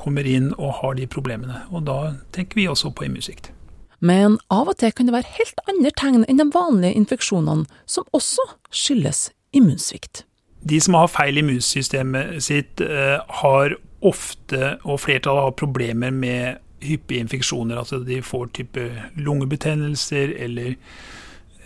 kommer 0.00 0.24
inn 0.24 0.52
og 0.56 0.78
har 0.80 0.96
de 0.96 1.10
problemene. 1.10 1.64
Og 1.74 1.84
da 1.88 2.14
tenker 2.34 2.60
vi 2.62 2.70
også 2.70 2.94
på 2.94 3.08
immunsvikt. 3.08 3.52
Men 4.00 4.38
av 4.48 4.70
og 4.70 4.78
til 4.80 4.94
kan 4.96 5.10
det 5.10 5.18
være 5.18 5.34
helt 5.36 5.60
andre 5.68 5.92
tegn 5.92 6.24
enn 6.24 6.40
de 6.40 6.48
vanlige 6.54 6.96
infeksjonene, 7.02 7.68
som 7.84 8.08
også 8.16 8.46
skyldes 8.72 9.28
immunsvikt 9.52 10.24
de 10.68 10.80
som 10.80 10.94
har 10.94 11.08
feil 11.08 11.38
immunsystemet 11.40 12.42
sitt, 12.44 12.80
eh, 12.80 13.20
har 13.28 13.76
ofte, 14.02 14.78
og 14.84 15.00
flertallet 15.00 15.42
har 15.42 15.50
problemer 15.50 16.10
med 16.10 16.56
hyppige 16.80 17.20
infeksjoner. 17.20 17.78
Altså 17.78 18.04
de 18.04 18.22
får 18.22 18.46
type 18.54 18.92
lungebetennelser 19.16 20.34
eller 20.38 20.74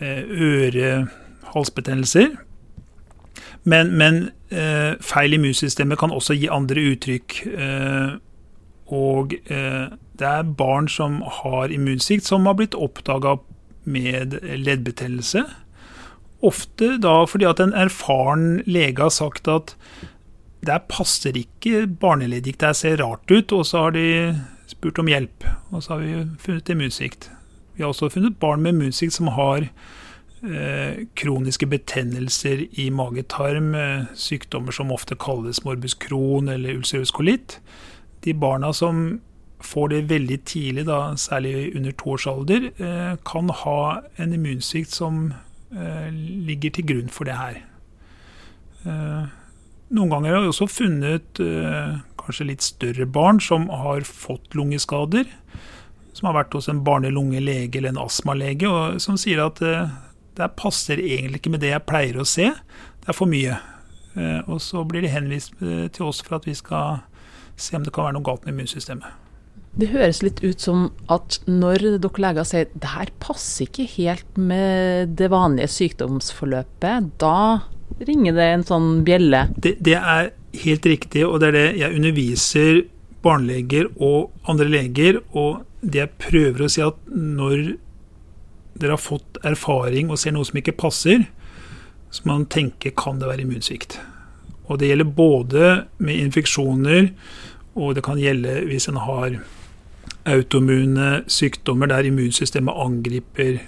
eh, 0.00 0.22
øre-halsbetennelser. 0.22 2.28
Men, 3.64 3.98
men 3.98 4.30
eh, 4.50 4.94
feil 5.00 5.32
immunsystemet 5.32 5.98
kan 5.98 6.10
også 6.10 6.34
gi 6.34 6.48
andre 6.50 6.80
uttrykk. 6.92 7.46
og 8.86 9.32
det 10.18 10.28
er 10.28 10.42
barn 10.42 10.88
som 10.88 11.22
har 11.22 11.72
immunsvikt, 11.72 12.24
som 12.24 12.46
har 12.46 12.54
blitt 12.54 12.74
oppdaga 12.74 13.36
med 13.84 14.38
leddbetennelse. 14.42 15.44
Ofte 16.44 16.96
da 17.00 17.22
fordi 17.28 17.46
at 17.48 17.62
en 17.62 17.72
erfaren 17.76 18.58
lege 18.68 19.00
har 19.02 19.14
sagt 19.14 19.48
at 19.48 19.76
der 20.64 20.84
passer 20.88 21.36
ikke 21.36 21.86
barneleddgikt, 22.00 22.60
det 22.60 22.76
ser 22.76 23.00
rart 23.02 23.30
ut. 23.30 23.52
Og 23.52 23.66
så 23.68 23.86
har 23.86 23.96
de 23.96 24.06
spurt 24.70 24.98
om 25.00 25.08
hjelp, 25.08 25.44
og 25.72 25.82
så 25.84 25.94
har 25.94 26.04
vi 26.04 26.24
funnet 26.40 26.72
immunsvikt. 26.72 27.30
Vi 27.74 27.82
har 27.82 27.92
også 27.92 28.08
funnet 28.08 28.38
barn 28.40 28.62
med 28.62 28.74
immunsvikt 28.74 29.16
som 29.16 29.32
har 29.34 29.66
eh, 29.66 31.04
kroniske 31.18 31.66
betennelser 31.66 32.64
i 32.80 32.88
mage-tarm, 32.90 33.74
eh, 33.74 34.08
sykdommer 34.14 34.72
som 34.72 34.92
ofte 34.94 35.18
kalles 35.20 35.64
morbus 35.64 35.96
Crohn 35.98 36.48
eller 36.48 36.78
ulcerøs 36.78 37.12
kolitt. 37.14 37.58
De 38.24 38.34
barna 38.34 38.72
som 38.72 39.20
får 39.64 39.88
det 39.88 40.02
veldig 40.10 40.38
tidlig, 40.44 40.86
da, 40.86 41.14
særlig 41.16 41.72
under 41.76 41.92
to 41.92 42.14
års 42.16 42.26
alder, 42.26 42.70
eh, 42.78 43.16
kan 43.26 43.48
ha 43.48 44.00
en 44.18 44.32
immunsvikt 44.32 44.92
som 44.92 45.32
ligger 45.74 46.70
til 46.76 46.86
grunn 46.86 47.08
for 47.10 47.26
det 47.26 47.34
her. 47.34 47.56
Eh, 48.86 49.32
noen 49.94 50.12
ganger 50.12 50.36
har 50.36 50.44
vi 50.44 50.50
også 50.52 50.68
funnet 50.70 51.40
eh, 51.42 51.96
kanskje 52.20 52.48
litt 52.48 52.64
større 52.64 53.06
barn 53.10 53.40
som 53.42 53.66
har 53.72 54.06
fått 54.06 54.54
lungeskader. 54.54 55.26
Som 56.14 56.30
har 56.30 56.38
vært 56.38 56.54
hos 56.54 56.70
en 56.70 56.84
barne-lunge-lege 56.86 57.80
eller 57.80 57.90
en 57.90 58.04
astmalege, 58.04 58.70
og 58.70 59.00
som 59.02 59.18
sier 59.18 59.42
at 59.42 59.58
det 60.38 60.50
passer 60.58 61.02
egentlig 61.02 61.42
ikke 61.42 61.54
med 61.54 61.62
det 61.64 61.72
jeg 61.72 61.86
pleier 61.88 62.18
å 62.18 62.26
se. 62.28 62.50
Det 63.02 63.10
er 63.10 63.18
for 63.18 63.30
mye. 63.30 63.58
Eh, 64.14 64.40
og 64.46 64.60
så 64.62 64.84
blir 64.86 65.02
de 65.02 65.10
henvist 65.10 65.54
eh, 65.62 65.86
til 65.90 66.10
oss 66.10 66.22
for 66.22 66.38
at 66.38 66.48
vi 66.48 66.54
skal 66.54 67.02
se 67.56 67.76
om 67.76 67.86
det 67.86 67.94
kan 67.94 68.08
være 68.08 68.18
noe 68.18 68.26
galt 68.26 68.46
med 68.46 68.54
immunsystemet. 68.54 69.23
Det 69.74 69.90
høres 69.90 70.22
litt 70.22 70.38
ut 70.44 70.62
som 70.62 70.86
at 71.10 71.40
når 71.50 71.82
dere 71.98 72.22
leger 72.22 72.46
sier 72.46 72.68
det 72.70 72.92
her 72.92 73.10
passer 73.22 73.66
ikke 73.66 73.88
helt 73.96 74.38
med 74.38 75.16
det 75.18 75.30
vanlige 75.32 75.72
sykdomsforløpet, 75.74 77.08
da 77.18 77.64
ringer 78.06 78.36
det 78.36 78.48
en 78.52 78.66
sånn 78.68 78.90
bjelle? 79.06 79.48
Det, 79.58 79.76
det 79.82 79.96
er 79.98 80.30
helt 80.62 80.86
riktig, 80.86 81.24
og 81.26 81.40
det 81.42 81.50
er 81.50 81.56
det 81.58 81.68
jeg 81.80 81.98
underviser 81.98 82.84
barneleger 83.24 83.88
og 83.96 84.34
andre 84.50 84.68
leger. 84.70 85.20
Og 85.32 85.64
det 85.82 86.02
jeg 86.02 86.14
prøver 86.22 86.64
å 86.64 86.70
si 86.70 86.84
at 86.84 86.98
når 87.10 87.74
dere 88.74 88.96
har 88.96 89.02
fått 89.02 89.38
erfaring 89.46 90.10
og 90.10 90.20
ser 90.20 90.34
noe 90.34 90.46
som 90.46 90.58
ikke 90.60 90.76
passer, 90.78 91.26
så 92.14 92.26
man 92.28 92.46
tenker 92.50 92.94
kan 92.98 93.18
det 93.18 93.30
være 93.30 93.46
immunsvikt. 93.46 93.98
Og 94.68 94.78
det 94.80 94.88
gjelder 94.90 95.16
både 95.18 95.72
med 95.98 96.22
infeksjoner, 96.28 97.10
og 97.74 97.96
det 97.96 98.04
kan 98.06 98.20
gjelde 98.22 98.62
hvis 98.68 98.86
en 98.90 99.02
har 99.02 99.36
autoimmune 100.24 101.24
sykdommer 101.30 101.90
der 101.90 102.08
immunsystemet 102.08 102.74
angriper 102.84 103.58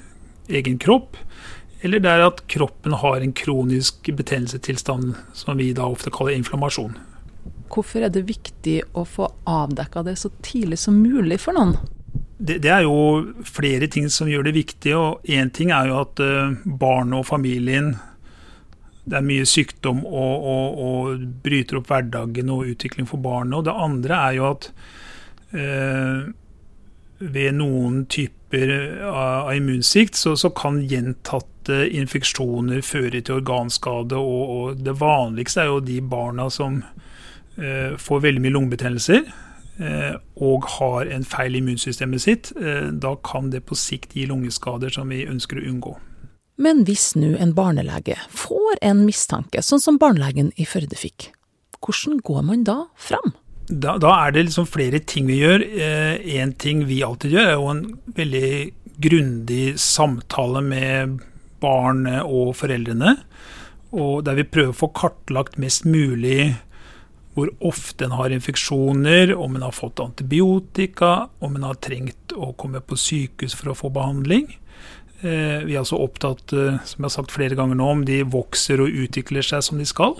egen 0.48 0.78
kropp, 0.78 1.16
eller 1.84 2.00
der 2.00 2.24
at 2.26 2.46
kroppen 2.50 2.96
har 2.96 3.20
en 3.20 3.34
kronisk 3.36 4.08
betennelsestilstand 4.16 5.14
som 5.36 5.60
vi 5.60 5.72
da 5.76 5.88
ofte 5.90 6.10
kaller 6.14 6.36
inflammasjon. 6.38 6.96
Hvorfor 7.72 8.06
er 8.06 8.12
det 8.14 8.24
viktig 8.28 8.80
å 8.96 9.04
få 9.04 9.28
avdekka 9.50 10.04
det 10.06 10.16
så 10.20 10.30
tidlig 10.44 10.78
som 10.80 10.98
mulig 11.02 11.38
for 11.42 11.56
noen? 11.56 11.76
Det, 12.36 12.58
det, 12.64 12.70
er 12.70 12.84
jo 12.84 13.32
flere 13.48 13.88
ting 13.88 14.10
som 14.12 14.28
gjør 14.28 14.48
det 14.48 14.56
viktig. 14.56 14.92
og 14.96 15.24
Én 15.24 15.50
ting 15.52 15.72
er 15.72 15.90
jo 15.90 16.00
at 16.02 16.20
uh, 16.20 16.52
barnet 16.64 17.20
og 17.20 17.26
familien 17.26 17.94
Det 19.06 19.16
er 19.16 19.24
mye 19.24 19.46
sykdom 19.46 20.02
og, 20.04 20.46
og, 20.50 20.78
og, 20.86 21.26
bryter 21.44 21.78
opp 21.78 21.90
hverdagen 21.90 22.50
og 22.50 22.66
utvikling 22.72 23.06
for 23.08 23.22
barnet. 23.22 23.54
Og 23.58 23.64
det 23.68 23.76
andre 23.86 24.18
er 24.28 24.36
jo 24.38 24.48
at 24.50 24.70
uh, 25.54 26.26
ved 27.18 27.56
noen 27.58 28.04
typer 28.12 28.72
av, 29.06 29.52
immunsvikt 29.54 30.18
så, 30.18 30.34
så, 30.36 30.50
kan 30.54 30.82
gjentatte 30.84 31.82
infeksjoner 31.96 32.84
føre 32.86 33.20
til 33.20 33.40
organskade. 33.40 34.18
Og, 34.20 34.52
og 34.56 34.84
det 34.84 34.98
vanligste 35.00 35.64
er 35.64 35.72
jo 35.72 35.82
de 35.84 35.98
barna 36.04 36.50
som 36.52 36.82
eh, 37.56 37.96
får 38.00 38.24
veldig 38.28 38.44
mye 38.44 38.56
lungebetennelser 38.58 39.26
Eh, 39.76 40.14
og 40.40 40.64
har 40.78 41.10
en 41.12 41.24
feil 41.28 41.56
i 41.56 41.60
immunsystemet 41.60 42.22
sitt, 42.24 42.52
eh, 42.56 42.88
da 42.96 43.12
kan 43.20 43.50
det 43.52 43.66
på 43.68 43.76
sikt 43.76 44.14
gi 44.16 44.24
lungeskader 44.26 44.88
som 44.92 45.12
vi 45.12 45.26
ønsker 45.28 45.60
å 45.60 45.66
unngå. 45.68 45.96
Men 46.56 46.86
hvis 46.88 47.10
nå 47.12 47.34
en 47.36 47.52
barnelege 47.52 48.16
får 48.32 48.80
en 48.80 49.04
mistanke, 49.04 49.60
sånn 49.60 49.82
som 49.82 49.98
barnelegen 50.00 50.54
i 50.56 50.64
Førde 50.64 50.96
fikk, 50.96 51.28
hvordan 51.84 52.22
går 52.24 52.46
man 52.48 52.64
da 52.64 52.86
fram? 52.96 53.36
Da, 53.66 53.96
da 53.98 54.12
er 54.22 54.34
det 54.34 54.46
liksom 54.46 54.68
flere 54.70 55.00
ting 55.02 55.26
vi 55.30 55.40
gjør. 55.40 55.64
Én 55.66 56.52
eh, 56.52 56.58
ting 56.62 56.84
vi 56.86 57.02
alltid 57.02 57.34
gjør, 57.34 57.48
er 57.50 57.56
jo 57.56 57.70
en 57.72 57.86
veldig 58.16 58.50
grundig 59.02 59.64
samtale 59.82 60.62
med 60.64 61.16
barnet 61.62 62.22
og 62.24 62.54
foreldrene. 62.60 63.16
Og 63.96 64.22
der 64.26 64.38
vi 64.38 64.46
prøver 64.48 64.74
å 64.74 64.80
få 64.84 64.92
kartlagt 64.94 65.58
mest 65.62 65.86
mulig 65.88 66.54
hvor 67.36 67.50
ofte 67.68 68.06
en 68.06 68.14
har 68.16 68.32
infeksjoner, 68.32 69.34
om 69.36 69.58
en 69.58 69.66
har 69.66 69.74
fått 69.76 70.00
antibiotika, 70.00 71.28
om 71.44 71.58
en 71.58 71.66
har 71.68 71.76
trengt 71.84 72.32
å 72.32 72.54
komme 72.56 72.80
på 72.80 72.96
sykehus 72.96 73.52
for 73.58 73.74
å 73.74 73.76
få 73.76 73.90
behandling. 73.92 74.46
Eh, 75.20 75.60
vi 75.66 75.74
er 75.74 75.82
altså 75.82 76.00
opptatt, 76.00 76.52
eh, 76.56 76.78
som 76.80 77.02
jeg 77.02 77.10
har 77.10 77.12
sagt 77.12 77.34
flere 77.36 77.58
ganger 77.58 77.76
nå, 77.76 77.90
om 77.92 78.04
de 78.08 78.22
vokser 78.24 78.80
og 78.80 78.88
utvikler 79.04 79.44
seg 79.44 79.64
som 79.64 79.76
de 79.76 79.84
skal. 79.88 80.16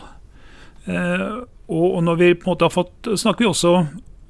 Eh, 0.85 1.41
og 1.69 2.03
når 2.07 2.19
vi 2.21 2.35
på 2.35 2.47
en 2.47 2.53
måte 2.53 2.67
har 2.69 2.75
fått, 2.75 3.09
snakker 3.19 3.45
vi 3.45 3.51
også 3.51 3.73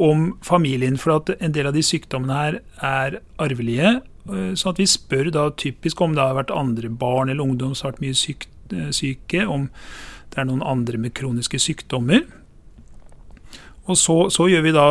om 0.03 0.27
familien, 0.45 0.97
for 1.01 1.17
at 1.17 1.33
en 1.37 1.53
del 1.53 1.69
av 1.69 1.77
de 1.77 1.83
sykdommene 1.85 2.37
her 2.37 2.59
er 2.85 3.19
arvelige. 3.43 3.99
Så 4.59 4.73
at 4.73 4.81
vi 4.81 4.89
spør 4.91 5.31
da 5.33 5.47
typisk 5.55 6.01
om 6.03 6.17
det 6.17 6.25
har 6.25 6.37
vært 6.37 6.55
andre 6.55 6.91
barn 6.91 7.31
eller 7.31 7.45
ungdom 7.45 7.77
som 7.77 7.87
har 7.87 7.95
vært 7.95 8.05
mye 8.07 8.91
syke, 8.97 9.45
om 9.47 9.69
det 10.33 10.41
er 10.43 10.49
noen 10.49 10.65
andre 10.67 11.01
med 11.01 11.15
kroniske 11.17 11.61
sykdommer. 11.63 12.25
Og 13.87 13.99
så, 13.99 14.17
så, 14.35 14.49
gjør 14.51 14.65
vi 14.65 14.75
da 14.75 14.89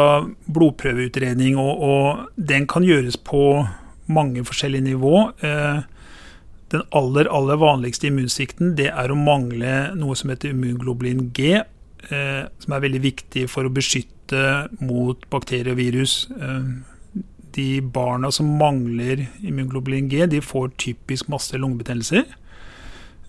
blodprøveutredning, 0.56 1.58
og, 1.60 1.84
og, 1.84 2.30
den 2.36 2.68
kan 2.72 2.86
gjøres 2.88 3.18
på 3.20 3.66
mange 4.08 4.46
forskjellige 4.48 4.88
nivå. 4.88 5.16
Eh, 5.44 5.82
den 6.72 6.86
aller, 6.96 7.28
aller 7.28 7.60
vanligste 7.60 8.08
immunsvikten 8.08 8.74
er 8.86 9.12
å 9.12 9.20
mangle 9.20 9.76
noe 10.00 10.16
som 10.18 10.32
heter 10.32 10.54
immunglobulin 10.54 11.28
G, 11.36 11.60
eh, 12.10 12.46
som 12.60 12.76
er 12.76 12.84
veldig 12.86 13.02
viktig 13.04 13.48
for 13.52 13.68
å 13.68 13.74
beskytte 13.74 14.68
mot 14.82 15.22
bakterier 15.34 15.74
og 15.74 15.80
virus. 15.80 16.26
Eh, 16.36 16.70
de 17.56 17.82
barna 17.82 18.32
som 18.36 18.58
mangler 18.60 19.28
immunglobulin 19.46 20.10
G, 20.12 20.26
de 20.28 20.42
får 20.44 20.74
typisk 20.82 21.30
masse 21.32 21.56
lungebetennelser. 21.58 22.26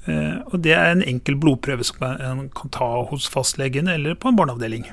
Eh, 0.07 0.39
og 0.47 0.62
det 0.67 0.75
er 0.77 0.93
en 0.93 1.05
enkel 1.07 1.39
blodprøve 1.43 1.87
som 1.87 2.07
en 2.07 2.49
kan 2.55 2.73
ta 2.75 2.91
hos 3.11 3.29
fastlegen 3.31 3.89
eller 3.89 4.19
på 4.19 4.31
en 4.31 4.39
barneavdeling. 4.39 4.89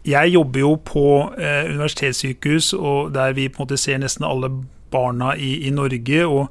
Jeg 0.00 0.32
jobber 0.32 0.60
jo 0.62 0.76
på 0.80 1.06
eh, 1.36 1.68
universitetssykehus, 1.68 2.72
og 2.72 3.12
der 3.12 3.34
vi 3.36 3.48
på 3.48 3.60
en 3.60 3.66
måte 3.66 3.76
ser 3.76 3.98
nesten 4.00 4.24
alle 4.24 4.48
barna 4.90 5.34
i, 5.36 5.66
i 5.68 5.72
Norge. 5.74 6.22
Og 6.24 6.48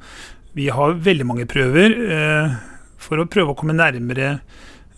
vi 0.53 0.67
har 0.69 0.99
veldig 1.01 1.25
mange 1.25 1.47
prøver 1.49 1.95
eh, 2.13 2.57
for 3.01 3.17
å 3.17 3.25
prøve 3.29 3.55
å 3.55 3.57
komme 3.57 3.73
nærmere 3.73 4.37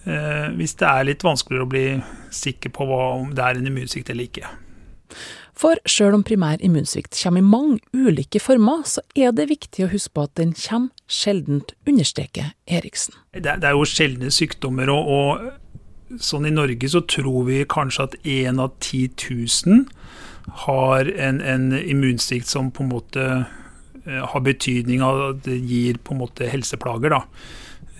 eh, 0.05 0.49
hvis 0.57 0.75
det 0.79 0.89
er 0.89 1.07
litt 1.07 1.25
vanskeligere 1.25 1.67
å 1.67 1.71
bli 1.71 1.85
sikker 2.33 2.73
på 2.75 2.87
hva, 2.89 3.03
om 3.19 3.31
det 3.35 3.45
er 3.45 3.59
en 3.59 3.71
immunsvikt 3.71 4.11
eller 4.13 4.29
ikke. 4.29 4.51
For 5.61 5.77
sjøl 5.89 6.15
om 6.17 6.23
primær 6.25 6.61
immunsvikt 6.63 7.13
kommer 7.19 7.43
i 7.43 7.45
mange 7.45 7.81
ulike 7.93 8.39
former, 8.41 8.81
så 8.87 9.03
er 9.13 9.33
det 9.35 9.49
viktig 9.51 9.85
å 9.85 9.91
huske 9.91 10.15
på 10.15 10.25
at 10.25 10.33
den 10.39 10.55
kommer 10.57 10.89
sjeldent, 11.11 11.75
understreker 11.85 12.53
Eriksen. 12.65 13.17
Det, 13.35 13.43
det 13.61 13.69
er 13.69 13.75
jo 13.75 13.85
sjeldne 13.85 14.31
sykdommer, 14.33 14.89
og, 14.89 15.11
og 15.11 16.21
sånn 16.23 16.47
i 16.49 16.53
Norge 16.55 16.89
så 16.91 17.03
tror 17.05 17.45
vi 17.47 17.61
kanskje 17.69 18.07
at 18.09 18.17
én 18.25 18.61
av 18.63 18.73
10 18.79 19.11
000 19.67 19.85
har 20.65 21.11
en, 21.13 21.41
en 21.41 21.71
immunsvikt 21.77 22.49
som 22.49 22.71
på 22.73 22.83
en 22.83 22.91
måte 22.91 23.25
eh, 23.27 24.23
har 24.33 24.45
betydning 24.45 25.03
av 25.05 25.21
at 25.29 25.43
det 25.45 25.59
gir 25.59 26.01
på 26.01 26.15
en 26.15 26.23
måte 26.23 26.49
helseplager. 26.49 27.13
da. 27.13 27.21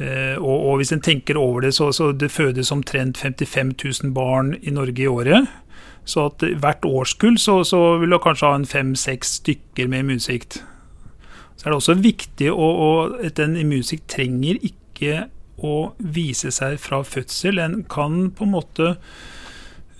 Eh, 0.02 0.38
og, 0.40 0.56
og, 0.56 0.78
hvis 0.80 0.94
en 0.96 1.04
tenker 1.04 1.38
over 1.38 1.62
det, 1.66 1.76
så, 1.78 1.92
så 1.94 2.12
det 2.12 2.32
fødes 2.34 2.72
omtrent 2.74 3.20
55 3.22 3.76
000 4.04 4.14
barn 4.16 4.56
i 4.62 4.74
Norge 4.74 5.04
i 5.04 5.10
året. 5.10 5.50
Så 6.06 6.32
at 6.32 6.44
hvert 6.64 6.86
årskull 6.88 7.38
så, 7.40 7.62
så 7.68 7.82
vil 8.02 8.14
du 8.14 8.18
kanskje 8.22 8.50
ha 8.50 8.58
en 8.58 8.66
fem-seks 8.66 9.38
stykker 9.42 9.92
med 9.92 10.06
immunsvikt. 10.06 10.64
Så 11.56 11.68
er 11.68 11.70
det 11.70 11.78
også 11.78 12.00
viktig 12.02 12.50
at 12.50 13.40
en 13.44 13.60
immunsvikt 13.60 14.08
trenger 14.10 14.58
ikke 14.66 15.28
å 15.62 15.92
vise 16.00 16.50
seg 16.54 16.80
fra 16.82 17.04
fødsel. 17.06 17.62
En 17.62 17.84
kan 17.86 18.32
på 18.34 18.48
en 18.48 18.56
måte 18.56 18.88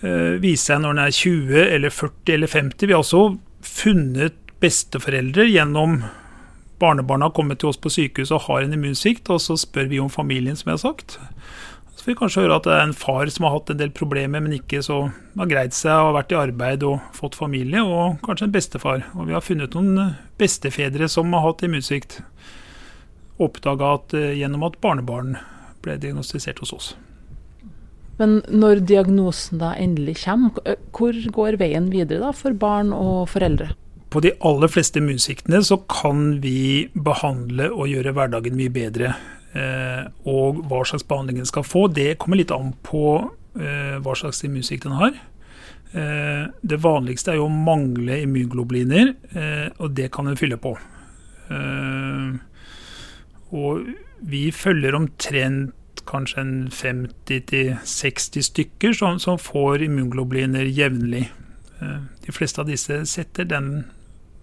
øh, 0.02 0.42
vise 0.42 0.72
seg 0.72 0.82
når 0.82 0.96
en 0.96 1.04
er 1.04 1.14
20 1.14 1.62
eller 1.68 1.94
40 1.94 2.34
eller 2.34 2.50
50. 2.56 2.88
Vi 2.88 2.96
har 2.96 3.04
også 3.06 3.24
funnet 3.62 4.40
besteforeldre 4.62 5.46
gjennom 5.52 6.02
barnebarna 6.82 7.30
kommet 7.34 7.62
til 7.62 7.72
oss 7.72 7.80
på 7.82 7.92
sykehuset 7.94 8.36
og 8.38 8.48
har 8.48 8.66
en 8.66 8.74
immunsvikt, 8.78 9.30
og 9.30 9.42
så 9.44 9.58
spør 9.60 9.92
vi 9.92 10.02
om 10.02 10.10
familien, 10.12 10.58
som 10.58 10.72
jeg 10.72 10.80
har 10.80 10.84
sagt. 10.84 11.20
Så 11.96 12.06
får 12.06 12.12
vi 12.12 12.18
kanskje 12.18 12.44
høre 12.46 12.58
at 12.58 12.66
det 12.66 12.74
er 12.74 12.88
en 12.88 12.98
far 12.98 13.30
som 13.30 13.46
har 13.46 13.56
hatt 13.60 13.70
en 13.70 13.78
del 13.78 13.94
problemer, 13.94 14.42
men 14.42 14.58
ikke 14.58 14.82
så 14.86 15.04
har 15.38 15.52
greid 15.52 15.76
seg 15.78 15.94
og 15.94 16.16
vært 16.18 16.34
i 16.34 16.40
arbeid 16.40 16.86
og 16.88 17.14
fått 17.14 17.38
familie, 17.38 17.84
og 17.86 18.18
kanskje 18.26 18.50
en 18.50 18.56
bestefar. 18.56 19.06
Og 19.14 19.30
vi 19.30 19.38
har 19.38 19.46
funnet 19.46 19.78
noen 19.78 20.18
bestefedre 20.42 21.10
som 21.12 21.30
har 21.38 21.46
hatt 21.46 21.62
immunsvikt 21.68 22.22
oppdaga 23.42 23.96
at 23.98 24.18
eh, 24.18 24.34
gjennom 24.40 24.66
at 24.68 24.80
barnebarn 24.84 25.36
ble 25.82 25.98
diagnostisert 26.02 26.62
hos 26.62 26.74
oss. 26.76 26.90
Men 28.22 28.40
når 28.54 28.84
diagnosen 28.86 29.62
da 29.62 29.72
endelig 29.82 30.20
kommer, 30.22 30.76
hvor 30.94 31.16
går 31.38 31.58
veien 31.62 31.88
videre 31.94 32.22
da 32.22 32.34
for 32.38 32.54
barn 32.54 32.92
og 32.94 33.30
foreldre? 33.32 33.72
På 34.12 34.20
de 34.24 34.34
aller 34.44 34.72
fleste 34.72 35.00
immunsviktene 35.00 35.62
så 35.64 35.78
kan 35.90 36.42
vi 36.44 36.90
behandle 36.94 37.70
og 37.72 37.88
gjøre 37.92 38.14
hverdagen 38.18 38.58
mye 38.60 38.74
bedre. 38.74 39.14
Eh, 39.56 40.04
og 40.28 40.62
hva 40.68 40.84
slags 40.88 41.08
behandling 41.08 41.42
en 41.42 41.50
skal 41.50 41.68
få, 41.68 41.88
det 41.92 42.18
kommer 42.20 42.40
litt 42.42 42.54
an 42.56 42.74
på 42.88 43.06
hva 43.52 44.14
slags 44.16 44.38
immunsvikt 44.48 44.86
en 44.88 44.94
har. 44.96 45.16
Det 45.92 46.78
vanligste 46.80 47.34
er 47.34 47.36
jo 47.36 47.50
å 47.50 47.52
mangle 47.52 48.22
immunglobuliner, 48.24 49.10
og 49.76 49.92
det 49.98 50.06
kan 50.16 50.30
en 50.32 50.38
fylle 50.40 50.56
på. 50.56 50.72
Og 53.52 53.90
vi 54.32 54.46
følger 54.56 54.96
omtrent 54.96 55.76
kanskje 56.08 56.42
en 56.42 56.54
50-60 56.74 58.48
stykker 58.48 58.94
som, 58.94 59.20
som, 59.20 59.40
får 59.40 59.84
immunglobuliner 59.86 60.66
jevnlig. 60.70 61.28
Eh, 61.82 62.00
de 62.26 62.36
fleste 62.36 62.62
av 62.62 62.70
disse 62.70 63.04
setter 63.10 63.48
den 63.50 63.72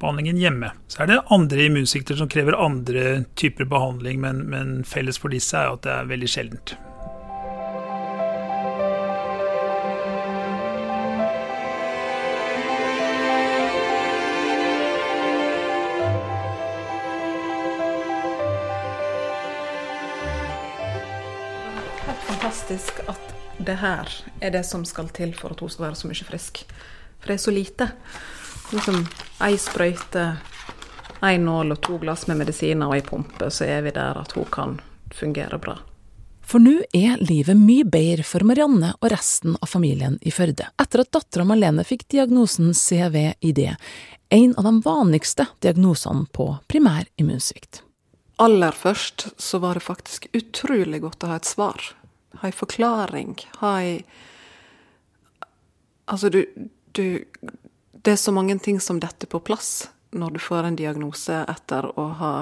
behandlingen 0.01 0.39
hjemme. 0.41 0.73
Så 0.89 1.03
er 1.03 1.11
det 1.11 1.23
andre 1.35 1.69
immunsvikter 1.69 2.19
som 2.19 2.31
krever 2.31 2.59
andre 2.59 3.25
typer 3.39 3.69
behandling, 3.69 4.21
men, 4.21 4.45
men 4.51 4.85
felles 4.85 5.19
for 5.19 5.35
disse 5.35 5.59
er 5.59 5.75
at 5.75 5.87
det 5.87 5.95
er 5.95 6.13
veldig 6.13 6.31
sjeldent. 6.31 6.77
Fantastisk 22.29 23.01
at 23.09 23.35
det 23.59 23.79
her 23.81 24.11
er 24.41 24.53
det 24.55 24.65
som 24.67 24.85
skal 24.87 25.09
til 25.15 25.35
for 25.37 25.53
at 25.53 25.61
hun 25.61 25.71
skal 25.73 25.89
være 25.89 25.99
så 25.99 26.09
mye 26.11 26.27
frisk. 26.29 26.61
For 27.19 27.31
det 27.31 27.35
er 27.39 27.43
så 27.43 27.55
lite. 27.55 27.89
Liksom 28.72 29.07
ei 29.40 29.59
sprøyte, 29.59 30.24
ei 31.24 31.38
nål 31.40 31.72
og 31.72 31.81
to 31.81 31.98
glass 32.02 32.26
med 32.28 32.42
medisiner 32.42 32.90
og 32.90 32.98
ei 32.98 33.04
pumpe, 33.04 33.48
så 33.50 33.64
er 33.64 33.87
vi 33.87 33.94
der 33.96 34.18
at 34.20 34.35
hun 34.37 34.48
kan 34.52 34.74
fungere 35.14 35.57
bra. 35.62 35.78
For 36.48 36.61
nå 36.64 36.78
er 36.96 37.20
livet 37.20 37.57
mye 37.61 37.85
bedre 37.85 38.24
for 38.24 38.44
Marianne 38.48 38.94
og 38.98 39.11
resten 39.12 39.57
av 39.57 39.68
familien 39.68 40.16
i 40.24 40.33
Førde, 40.33 40.70
etter 40.81 41.02
at 41.02 41.11
dattera 41.12 41.44
Malene 41.48 41.85
fikk 41.85 42.07
diagnosen 42.12 42.70
CVID, 42.76 43.61
en 44.33 44.54
av 44.57 44.64
de 44.64 44.72
vanligste 44.85 45.48
diagnosene 45.64 46.24
på 46.33 46.50
primær 46.68 47.09
immunsvikt. 47.20 47.83
Aller 48.40 48.72
først 48.72 49.26
så 49.37 49.61
var 49.61 49.76
det 49.76 49.85
faktisk 49.85 50.28
utrolig 50.33 51.02
godt 51.02 51.24
å 51.24 51.33
ha 51.33 51.38
et 51.40 51.48
svar. 51.48 51.85
Ha 52.40 52.48
ei 52.48 52.54
forklaring. 52.54 53.37
Ha 53.62 53.76
ei 53.83 53.94
Altså, 56.09 56.31
du, 56.33 56.46
du 56.96 57.20
Det 58.03 58.15
er 58.15 58.21
så 58.21 58.33
mange 58.33 58.59
ting 58.63 58.79
som 58.81 59.01
detter 59.03 59.27
på 59.31 59.41
plass 59.43 59.89
når 60.17 60.37
du 60.37 60.39
får 60.41 60.65
en 60.65 60.77
diagnose 60.79 61.43
etter 61.51 61.91
å 62.01 62.05
ha 62.21 62.33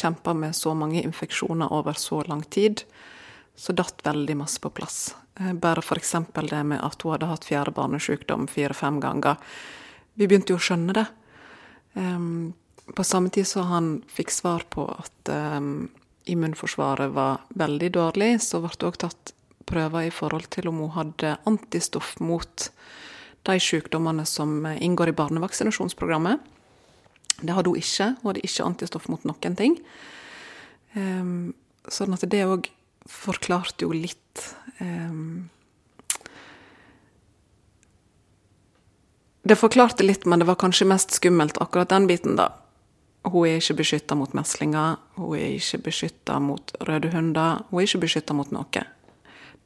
kjempa 0.00 0.32
med 0.34 0.56
så 0.56 0.72
mange 0.74 1.02
infeksjoner 1.04 1.70
over 1.72 1.94
så 1.98 2.22
lang 2.26 2.42
tid. 2.42 2.82
Så 3.54 3.74
datt 3.76 4.00
veldig 4.02 4.36
masse 4.40 4.58
på 4.62 4.72
plass. 4.74 5.14
Eh, 5.38 5.52
Bare 5.52 5.84
f.eks. 5.84 6.14
det 6.34 6.62
med 6.64 6.80
at 6.82 7.02
hun 7.02 7.14
hadde 7.14 7.28
hatt 7.30 7.46
fjerde 7.46 7.74
barnesykdom 7.76 8.48
fire-fem 8.50 8.98
ganger. 9.00 9.36
Vi 10.14 10.26
begynte 10.26 10.54
jo 10.54 10.58
å 10.58 10.64
skjønne 10.64 10.96
det. 10.96 11.06
Em, 11.94 12.54
på 12.96 13.04
samme 13.04 13.30
tid 13.30 13.46
så 13.46 13.66
han 13.68 14.00
fikk 14.10 14.32
svar 14.32 14.66
på 14.72 14.88
at 14.90 15.30
em, 15.30 15.90
immunforsvaret 16.26 17.12
var 17.14 17.44
veldig 17.54 17.92
dårlig, 17.94 18.32
så 18.42 18.62
ble 18.64 18.72
det 18.74 18.88
òg 18.88 18.98
tatt 19.04 19.34
prøver 19.68 20.08
i 20.08 20.12
forhold 20.14 20.48
til 20.52 20.68
om 20.72 20.82
hun 20.82 20.94
hadde 20.96 21.36
antistoff 21.48 22.16
mot 22.20 22.70
de 23.48 23.58
sykdommene 23.60 24.26
som 24.28 24.66
eh, 24.66 24.82
inngår 24.82 25.12
i 25.12 25.16
barnevaksinasjonsprogrammet. 25.18 26.40
Det 27.42 27.56
hadde 27.56 27.72
hun 27.72 27.80
ikke. 27.80 28.12
Hun 28.20 28.30
hadde 28.30 28.44
ikke 28.46 28.66
antistoff 28.66 29.08
mot 29.10 29.24
noen 29.26 29.58
ting. 29.58 29.78
Um, 30.94 31.54
sånn 31.90 32.14
at 32.14 32.24
det 32.30 32.44
òg 32.46 32.68
forklarte 33.08 33.86
jo 33.86 33.94
litt 33.96 34.42
um, 34.78 35.48
Det 39.42 39.56
forklarte 39.58 40.04
litt, 40.06 40.22
men 40.26 40.38
det 40.38 40.46
var 40.46 40.54
kanskje 40.60 40.86
mest 40.86 41.16
skummelt 41.16 41.56
akkurat 41.58 41.90
den 41.90 42.06
biten, 42.06 42.36
da. 42.38 42.52
Hun 43.26 43.46
er 43.48 43.58
ikke 43.58 43.80
beskytta 43.80 44.14
mot 44.14 44.34
meslinger, 44.38 45.00
hun 45.18 45.34
er 45.34 45.56
ikke 45.56 45.80
beskytta 45.88 46.36
mot 46.42 46.70
røde 46.86 47.10
hunder, 47.10 47.64
hun 47.70 47.80
er 47.82 47.88
ikke 47.88 48.04
beskytta 48.04 48.36
mot 48.38 48.52
noe. 48.54 48.84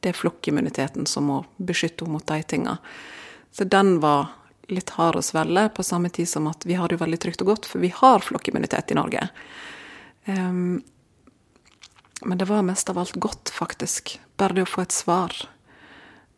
Det 0.01 0.09
er 0.09 0.17
flokkimmuniteten 0.17 1.05
som 1.09 1.29
må 1.29 1.37
beskytte 1.57 2.05
henne 2.05 2.17
mot 2.17 2.25
de 2.25 2.41
tinga. 2.41 2.75
Så 3.57 3.63
den 3.63 3.95
var 3.99 4.27
litt 4.69 4.89
hard 4.89 5.15
å 5.17 5.21
svelge, 5.25 5.69
på 5.73 5.83
samme 5.83 6.11
tid 6.13 6.29
som 6.29 6.45
at 6.45 6.65
vi 6.67 6.75
har 6.77 6.91
det 6.91 6.99
veldig 7.01 7.17
trygt 7.23 7.41
og 7.41 7.49
godt, 7.49 7.65
for 7.65 7.81
vi 7.81 7.89
har 7.89 8.21
flokkimmunitet 8.21 8.91
i 8.93 8.97
Norge. 8.99 9.23
Um, 10.27 10.83
men 12.21 12.37
det 12.37 12.45
var 12.45 12.61
mest 12.67 12.91
av 12.93 12.99
alt 13.01 13.17
godt, 13.17 13.49
faktisk. 13.49 14.19
Bare 14.37 14.59
det 14.59 14.67
å 14.67 14.69
få 14.69 14.83
et 14.83 14.93
svar. 14.93 15.33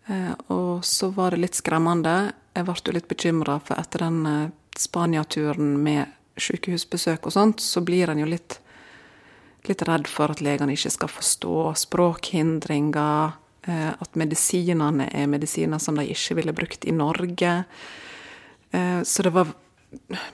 Uh, 0.08 0.32
og 0.48 0.86
så 0.88 1.10
var 1.12 1.36
det 1.36 1.42
litt 1.44 1.60
skremmende. 1.60 2.32
Jeg 2.56 2.70
ble 2.70 2.78
jo 2.88 2.96
litt 2.96 3.12
bekymra, 3.12 3.58
for 3.68 3.82
etter 3.84 4.06
den 4.06 4.24
uh, 4.24 4.56
Spania-turen 4.80 5.76
med 5.84 6.16
sykehusbesøk 6.40 7.28
og 7.28 7.36
sånt, 7.36 7.60
så 7.60 7.84
blir 7.84 8.08
en 8.14 8.24
jo 8.24 8.32
litt, 8.32 8.62
litt 9.68 9.84
redd 9.84 10.08
for 10.08 10.32
at 10.32 10.40
legene 10.40 10.80
ikke 10.80 10.96
skal 10.96 11.12
forstå 11.12 11.60
språkhindringer. 11.84 13.36
Eh, 13.70 13.94
At 13.94 14.18
medisinene 14.20 15.10
er 15.14 15.30
medisiner 15.32 15.80
som 15.80 15.96
de 16.00 16.08
ikke 16.10 16.40
ville 16.42 16.56
brukt 16.56 16.86
i 16.86 16.96
Norge. 16.96 17.64
Eh, 18.72 19.02
Så 19.04 19.24
det 19.24 19.34
var 19.34 19.54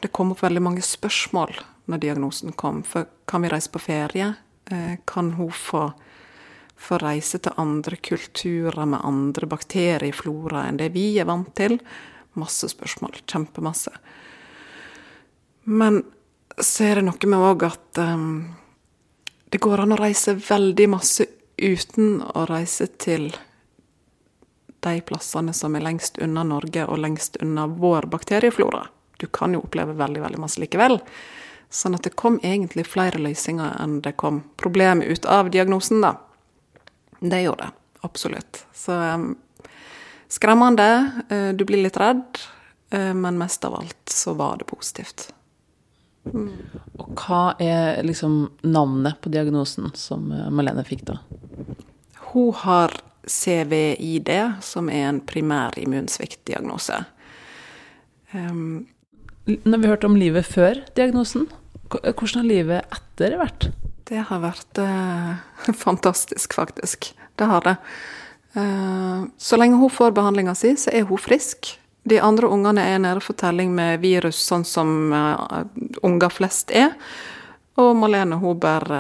Det 0.02 0.12
kom 0.12 0.32
opp 0.32 0.41
veldig 0.43 0.62
mange 0.62 0.82
spørsmål 0.82 1.54
når 1.88 2.00
diagnosen 2.00 2.52
kom. 2.52 2.84
For 2.84 3.06
kan 3.28 3.41
vi 3.41 3.50
reise 3.50 3.69
på 3.69 3.80
ferie? 3.80 4.36
Eh, 4.71 4.98
Kan 5.06 5.32
hun 5.32 5.52
få 5.52 5.93
få 6.76 6.98
reise 7.00 7.39
til 7.39 7.56
andre 7.58 7.95
kulturer 7.95 8.86
med 8.86 9.04
andre 9.04 9.48
bakterieflora 9.48 10.65
enn 10.67 10.78
det 10.78 10.91
vi 10.95 11.17
er 11.21 11.26
vant 11.30 11.54
til. 11.56 11.80
Masse 12.36 12.67
spørsmål. 12.67 13.21
Kjempemasse. 13.26 13.93
Men 15.65 16.04
så 16.60 16.89
er 16.89 17.00
det 17.00 17.08
noe 17.08 17.32
med 17.32 17.45
òg 17.50 17.65
at 17.67 18.02
um, 18.04 18.56
det 19.52 19.62
går 19.63 19.86
an 19.86 19.95
å 19.95 20.00
reise 20.00 20.36
veldig 20.36 20.88
masse 20.91 21.28
uten 21.58 22.22
å 22.22 22.46
reise 22.50 22.88
til 23.02 23.30
de 24.86 25.02
plassene 25.02 25.54
som 25.54 25.76
er 25.76 25.82
lengst 25.86 26.20
unna 26.22 26.44
Norge 26.46 26.84
og 26.86 27.00
lengst 27.02 27.39
unna 27.41 27.65
vår 27.68 28.06
bakterieflora. 28.12 28.86
Du 29.18 29.28
kan 29.28 29.54
jo 29.56 29.63
oppleve 29.63 29.96
veldig, 29.98 30.22
veldig 30.22 30.41
masse 30.44 30.62
likevel. 30.62 31.00
Sånn 31.70 31.96
at 31.98 32.06
det 32.06 32.13
kom 32.20 32.38
egentlig 32.44 32.86
flere 32.88 33.20
løsninger 33.20 33.80
enn 33.82 34.02
det 34.06 34.13
kom 34.20 34.44
problem 34.62 35.02
ut 35.02 35.26
av 35.26 35.50
diagnosen, 35.50 36.04
da. 36.06 36.13
Det 37.20 37.41
gjorde 37.41 37.65
det. 37.65 37.72
Absolutt. 38.06 38.65
Så 38.76 38.94
um, 38.94 39.32
skremmende. 40.30 40.89
eh, 41.30 41.50
Du 41.58 41.65
blir 41.65 41.82
litt 41.82 41.98
redd. 41.98 42.38
eh, 42.91 43.13
Men 43.13 43.38
mest 43.38 43.65
av 43.65 43.80
alt 43.80 44.10
så 44.10 44.34
var 44.34 44.58
det 44.58 44.68
positivt. 44.70 45.32
Og 46.34 47.12
hva 47.20 47.42
er 47.62 48.02
liksom 48.06 48.38
navnet 48.66 49.20
på 49.22 49.32
diagnosen 49.34 49.92
som 49.98 50.32
eh, 50.34 50.50
Malene 50.54 50.86
fikk 50.88 51.06
da? 51.10 51.20
Hun 52.32 52.54
har 52.64 52.96
CVID, 53.26 54.32
som 54.62 54.90
er 54.90 55.10
en 55.10 55.22
primær 55.26 55.78
immunsviktdiagnose. 55.82 57.04
Um, 58.34 58.86
Når 59.46 59.82
vi 59.82 59.90
hørte 59.90 60.10
om 60.10 60.18
livet 60.18 60.46
før 60.46 60.82
diagnosen, 60.98 61.48
hvordan 61.90 62.42
har 62.42 62.50
livet 62.50 62.94
etter 62.98 63.38
vært? 63.40 63.70
Det 64.06 64.22
har 64.30 64.42
vært 64.42 64.82
uh, 64.82 65.38
fantastisk, 65.86 66.54
faktisk. 66.58 67.12
Det 67.38 67.50
har 67.50 67.66
det. 67.66 67.76
Uh, 68.56 69.26
så 69.38 69.58
lenge 69.60 69.80
hun 69.82 69.94
får 69.94 70.14
behandlinga 70.18 70.56
si, 70.58 70.76
så 70.78 70.94
er 70.94 71.08
hun 71.10 71.22
frisk. 71.22 71.76
De 72.06 72.20
andre 72.22 72.48
ungene 72.48 72.84
er 72.86 73.00
nede 73.02 73.22
for 73.26 73.38
telling 73.38 73.72
med 73.74 74.04
virus, 74.04 74.38
sånn 74.46 74.65
som 74.68 74.89
uh, 75.10 75.65
unger 76.06 76.30
flest 76.30 76.70
er. 76.70 76.94
Og 77.82 77.96
Malene 77.98 78.38
hun 78.39 78.60
bare 78.62 79.00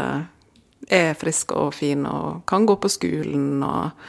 er 0.89 1.13
frisk 1.17 1.53
og 1.53 1.73
fin 1.77 2.05
og 2.09 2.43
kan 2.49 2.65
gå 2.65 2.77
på 2.81 2.91
skolen 2.91 3.63
og 3.65 4.07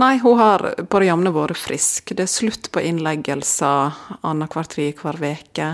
Nei, 0.00 0.16
hun 0.16 0.38
har 0.38 0.62
på 0.88 1.00
det 1.02 1.10
jevne 1.10 1.28
vært 1.34 1.60
frisk. 1.60 2.14
Det 2.16 2.24
er 2.24 2.30
slutt 2.32 2.70
på 2.72 2.80
innleggelser 2.88 3.98
annenhver 4.24 4.70
tre-hver 4.72 5.18
uke. 5.20 5.66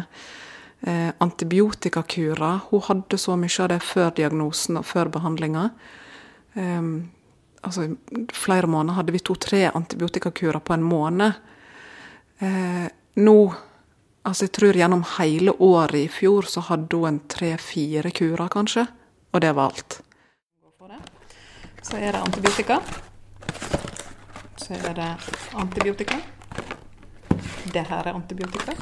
Eh, 0.80 1.12
antibiotikakurer. 1.22 2.58
Hun 2.72 2.82
hadde 2.88 3.20
så 3.22 3.36
mye 3.38 3.62
av 3.62 3.70
det 3.70 3.78
før 3.86 4.10
diagnosen 4.16 4.80
og 4.80 4.88
før 4.88 5.12
behandlinga. 5.14 5.68
Eh, 6.58 6.82
altså, 7.62 7.86
flere 8.34 8.66
måneder 8.66 8.98
hadde 8.98 9.14
vi 9.14 9.22
to-tre 9.22 9.68
antibiotikakurer 9.70 10.58
på 10.58 10.74
en 10.74 10.82
måned. 10.82 11.38
Eh, 12.38 12.88
nå 13.16 13.38
Altså, 14.26 14.48
jeg 14.48 14.52
tror 14.56 14.74
gjennom 14.74 15.04
hele 15.20 15.52
året 15.62 16.00
i 16.00 16.08
fjor 16.10 16.48
så 16.50 16.64
hadde 16.66 16.98
hun 16.98 17.06
en 17.06 17.18
tre-fire 17.30 18.10
kurer, 18.10 18.48
kanskje. 18.50 18.82
Og 19.30 19.40
det 19.44 19.52
var 19.54 19.70
alt. 19.70 20.00
Så 21.86 22.00
er 22.00 22.10
det 22.10 22.18
antibiotika. 22.18 22.80
Så 24.58 24.74
er 24.74 24.94
det 24.98 25.12
antibiotika. 25.54 26.18
Det 27.70 27.84
her 27.86 28.08
er 28.10 28.18
antibiotika. 28.18 28.74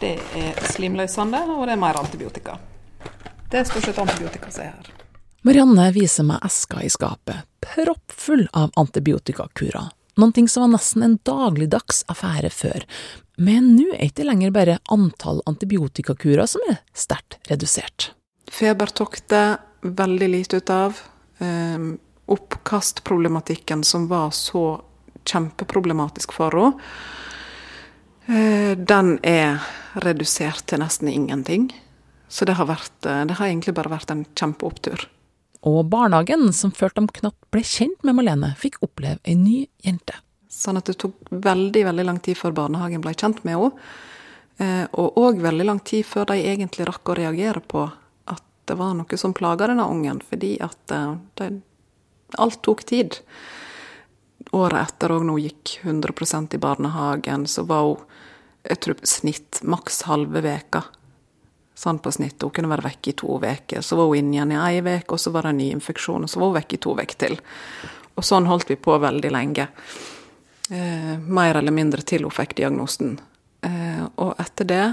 Det 0.00 0.12
er 0.36 0.60
slimløsende, 0.74 1.40
og 1.56 1.64
det 1.66 1.78
er 1.78 1.80
mer 1.80 1.96
antibiotika. 2.04 2.58
Det 3.48 3.62
er 3.62 3.64
stort 3.64 3.88
sett 3.88 4.04
antibiotika 4.04 4.52
som 4.52 4.66
er 4.66 4.76
her. 4.76 4.94
Marianne 5.44 5.88
viser 5.96 6.28
meg 6.28 6.44
eska 6.44 6.84
i 6.84 6.92
skapet, 6.92 7.48
proppfull 7.64 8.44
av 8.52 8.76
antibiotikakurer. 8.76 9.88
Noen 10.20 10.32
ting 10.32 10.48
som 10.48 10.66
var 10.66 10.74
nesten 10.76 11.02
en 11.06 11.18
dagligdags 11.26 12.04
affære 12.12 12.50
før. 12.54 12.86
Men 13.36 13.72
nå 13.74 13.88
er 13.92 13.98
det 13.98 14.12
ikke 14.12 14.28
lenger 14.28 14.54
bare 14.54 14.78
antall 14.94 15.42
antibiotikakurer 15.50 16.46
som 16.50 16.62
er 16.70 16.78
sterkt 16.94 17.40
redusert. 17.50 18.12
Febertoktet, 18.50 19.64
veldig 19.82 20.28
lite 20.30 20.62
ut 20.62 20.70
av. 20.70 21.00
Um, 21.42 21.96
oppkastproblematikken 22.30 23.82
som 23.84 24.06
var 24.08 24.30
så 24.30 24.80
kjempeproblematisk 25.24 26.32
for 26.32 26.54
henne. 26.54 26.78
Eh, 28.26 28.78
Den 28.78 29.18
er 29.22 29.60
redusert 30.00 30.64
til 30.66 30.80
nesten 30.80 31.08
ingenting. 31.08 31.68
Så 32.28 32.44
det 32.44 32.56
har, 32.56 32.66
vært, 32.66 33.06
eh, 33.06 33.24
det 33.24 33.36
har 33.36 33.46
egentlig 33.46 33.74
bare 33.74 33.92
vært 33.92 34.10
en 34.10 34.24
kjempeopptur. 34.34 35.06
Og 35.64 35.86
barnehagen, 35.88 36.50
som 36.52 36.72
følte 36.74 37.00
de 37.00 37.18
knapt 37.20 37.48
ble 37.54 37.62
kjent 37.64 38.02
med 38.04 38.18
Malene, 38.18 38.52
fikk 38.60 38.82
oppleve 38.84 39.20
ei 39.24 39.36
ny 39.38 39.56
jente. 39.84 40.18
Sånn 40.52 40.78
at 40.78 40.90
det 40.90 40.98
tok 41.00 41.30
veldig 41.32 41.84
veldig 41.88 42.04
lang 42.04 42.20
tid 42.22 42.38
før 42.38 42.54
barnehagen 42.58 43.02
ble 43.04 43.14
kjent 43.16 43.40
med 43.46 43.56
henne. 43.56 43.86
Eh, 44.62 44.86
Og 44.92 45.16
òg 45.18 45.40
veldig 45.42 45.66
lang 45.66 45.80
tid 45.80 46.06
før 46.06 46.28
de 46.30 46.36
egentlig 46.44 46.86
rakk 46.86 47.10
å 47.10 47.16
reagere 47.18 47.60
på 47.60 47.88
at 48.30 48.44
det 48.68 48.76
var 48.78 48.92
noe 48.94 49.18
som 49.18 49.34
plaga 49.34 49.66
denne 49.66 49.88
ungen, 49.88 50.20
fordi 50.22 50.58
at 50.62 50.94
eh, 50.94 51.16
det, 51.40 51.48
alt 52.38 52.60
tok 52.62 52.84
tid. 52.84 53.18
Året 54.52 54.78
etter 54.84 55.16
òg, 55.16 55.24
når 55.24 55.40
hun 55.40 55.46
gikk 55.48 55.78
100% 55.82 56.54
i 56.54 56.62
barnehagen, 56.62 57.48
så 57.50 57.64
var 57.66 57.88
hun 57.88 58.04
jeg 58.64 58.80
tror 58.80 59.00
snitt 59.04 59.60
maks 59.62 60.02
halve 60.08 60.40
veka. 60.44 60.84
Sånn 61.74 61.98
på 61.98 62.12
snitt. 62.14 62.42
Hun 62.42 62.52
kunne 62.54 62.70
være 62.70 62.86
vekk 62.86 63.08
i 63.10 63.16
to 63.18 63.36
uker. 63.42 63.82
Så 63.82 63.98
var 63.98 64.06
hun 64.06 64.20
inne 64.20 64.36
igjen 64.36 64.54
i 64.54 64.60
ei 64.62 64.80
uke, 64.80 65.16
og 65.16 65.20
så 65.20 65.32
var 65.34 65.46
det 65.46 65.54
en 65.54 65.62
ny 65.62 65.70
infeksjon, 65.74 66.22
og 66.22 66.30
så 66.30 66.40
var 66.40 66.52
hun 66.52 66.58
vekk 66.60 66.76
i 66.76 66.82
to 66.86 66.94
uker 66.94 67.16
til. 67.18 67.38
Og 68.14 68.26
sånn 68.26 68.46
holdt 68.46 68.70
vi 68.70 68.78
på 68.78 68.94
veldig 69.02 69.32
lenge. 69.34 69.66
Eh, 70.70 71.18
mer 71.18 71.58
eller 71.58 71.74
mindre 71.74 72.02
til 72.06 72.22
hun 72.24 72.34
fikk 72.34 72.54
diagnosen. 72.60 73.18
Eh, 73.66 74.04
og 74.22 74.38
etter 74.40 74.70
det 74.70 74.86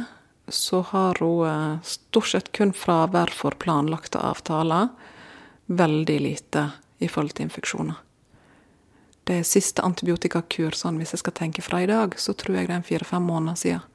så 0.51 0.81
har 0.89 1.21
hun 1.21 1.47
eh, 1.47 1.81
stort 1.85 2.31
sett 2.33 2.51
kun 2.51 2.73
fravær 2.73 3.31
for 3.35 3.55
planlagte 3.61 4.19
avtaler. 4.19 4.89
Veldig 5.71 6.19
lite 6.19 6.71
i 6.99 7.07
forhold 7.07 7.37
til 7.37 7.47
infeksjoner. 7.47 8.01
Det 9.23 9.37
er 9.37 9.47
siste 9.47 9.85
antibiotikakur, 9.85 10.73
sånn 10.75 10.97
hvis 10.99 11.13
jeg 11.13 11.21
skal 11.21 11.37
tenke 11.37 11.63
fra 11.63 11.83
i 11.83 11.87
dag, 11.89 12.17
så 12.17 12.33
tror 12.33 12.57
jeg 12.57 12.67
det 12.71 12.79
er 12.79 12.87
fire-fem 12.87 13.23
måneder 13.23 13.59
siden. 13.59 13.90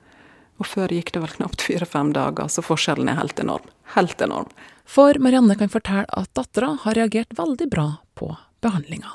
Og 0.57 0.66
før 0.66 0.92
gikk 0.95 1.12
det 1.12 1.23
vel 1.25 1.35
knapt 1.37 1.64
fire-fem 1.64 2.12
dager, 2.16 2.49
så 2.49 2.64
forskjellen 2.64 3.11
er 3.12 3.19
helt 3.21 3.40
enorm. 3.42 3.66
Helt 3.97 4.21
enorm. 4.25 4.49
For 4.87 5.19
Marianne 5.21 5.57
kan 5.59 5.73
fortelle 5.73 6.07
at 6.09 6.33
dattera 6.38 6.77
har 6.83 6.97
reagert 6.97 7.35
veldig 7.37 7.69
bra 7.71 7.88
på 8.14 8.31
behandlinga. 8.64 9.11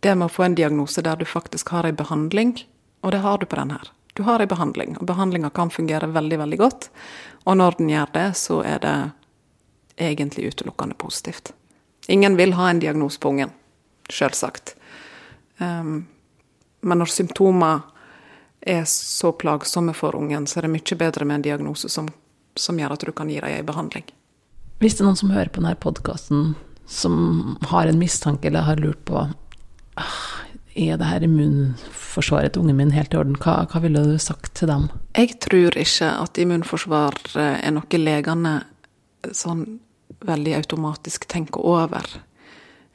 Det 0.00 0.14
med 0.14 0.28
å 0.28 0.32
få 0.32 0.46
en 0.46 0.56
diagnose 0.58 1.02
der 1.02 1.18
du 1.18 1.26
faktisk 1.28 1.70
har 1.74 1.86
ei 1.86 1.94
behandling, 1.94 2.56
og 3.02 3.14
det 3.14 3.22
har 3.22 3.38
du 3.38 3.46
på 3.46 3.58
den 3.58 3.74
her. 3.74 3.92
Du 4.14 4.24
har 4.26 4.42
ei 4.42 4.50
behandling, 4.50 4.96
og 4.98 5.06
behandlinga 5.06 5.50
kan 5.54 5.70
fungere 5.70 6.08
veldig, 6.10 6.38
veldig 6.42 6.58
godt. 6.58 6.88
Og 7.46 7.58
når 7.58 7.78
den 7.78 7.92
gjør 7.92 8.12
det, 8.14 8.26
så 8.38 8.60
er 8.66 8.82
det 8.82 8.96
egentlig 10.08 10.52
utelukkende 10.52 10.98
positivt. 10.98 11.52
Ingen 12.08 12.38
vil 12.38 12.54
ha 12.58 12.70
en 12.70 12.80
diagnose 12.82 13.20
på 13.20 13.30
ungen, 13.34 13.52
sjølsagt. 14.10 14.74
Um, 15.58 16.08
men 16.80 17.02
når 17.02 17.10
symptomer 17.12 17.82
er 18.60 18.84
så 18.90 19.32
plagsomme 19.32 19.94
for 19.94 20.16
ungen, 20.16 20.46
så 20.46 20.58
er 20.58 20.66
det 20.66 20.74
mye 20.74 20.98
bedre 20.98 21.24
med 21.24 21.40
en 21.40 21.46
diagnose 21.46 21.88
som, 21.88 22.08
som 22.58 22.78
gjør 22.78 22.96
at 22.96 23.06
du 23.06 23.12
kan 23.12 23.30
gi 23.30 23.40
dem 23.40 23.52
en 23.60 23.68
behandling. 23.68 24.08
Hvis 24.78 24.96
det 24.96 25.02
er 25.02 25.10
noen 25.10 25.20
som 25.20 25.34
hører 25.34 25.50
på 25.50 25.62
denne 25.62 25.78
podkasten 25.78 26.52
som 26.88 27.56
har 27.68 27.86
en 27.86 27.98
mistanke 28.00 28.48
eller 28.48 28.64
har 28.64 28.80
lurt 28.80 29.00
på 29.08 29.20
ah, 30.00 30.20
er 30.78 30.96
det 31.00 31.08
her 31.08 31.26
immunforsvaret 31.26 32.54
til 32.54 32.62
ungen 32.62 32.78
min 32.78 32.94
helt 32.94 33.14
i 33.14 33.18
orden, 33.18 33.36
hva, 33.42 33.64
hva 33.68 33.82
ville 33.82 34.04
du 34.06 34.14
sagt 34.22 34.54
til 34.58 34.70
dem? 34.70 34.86
Jeg 35.18 35.36
tror 35.42 35.76
ikke 35.76 36.12
at 36.22 36.38
immunforsvar 36.38 37.18
er 37.36 37.74
noe 37.74 38.00
legene 38.00 38.60
sånn 39.34 39.66
veldig 40.24 40.54
automatisk 40.56 41.26
tenker 41.30 41.66
over. 41.66 42.06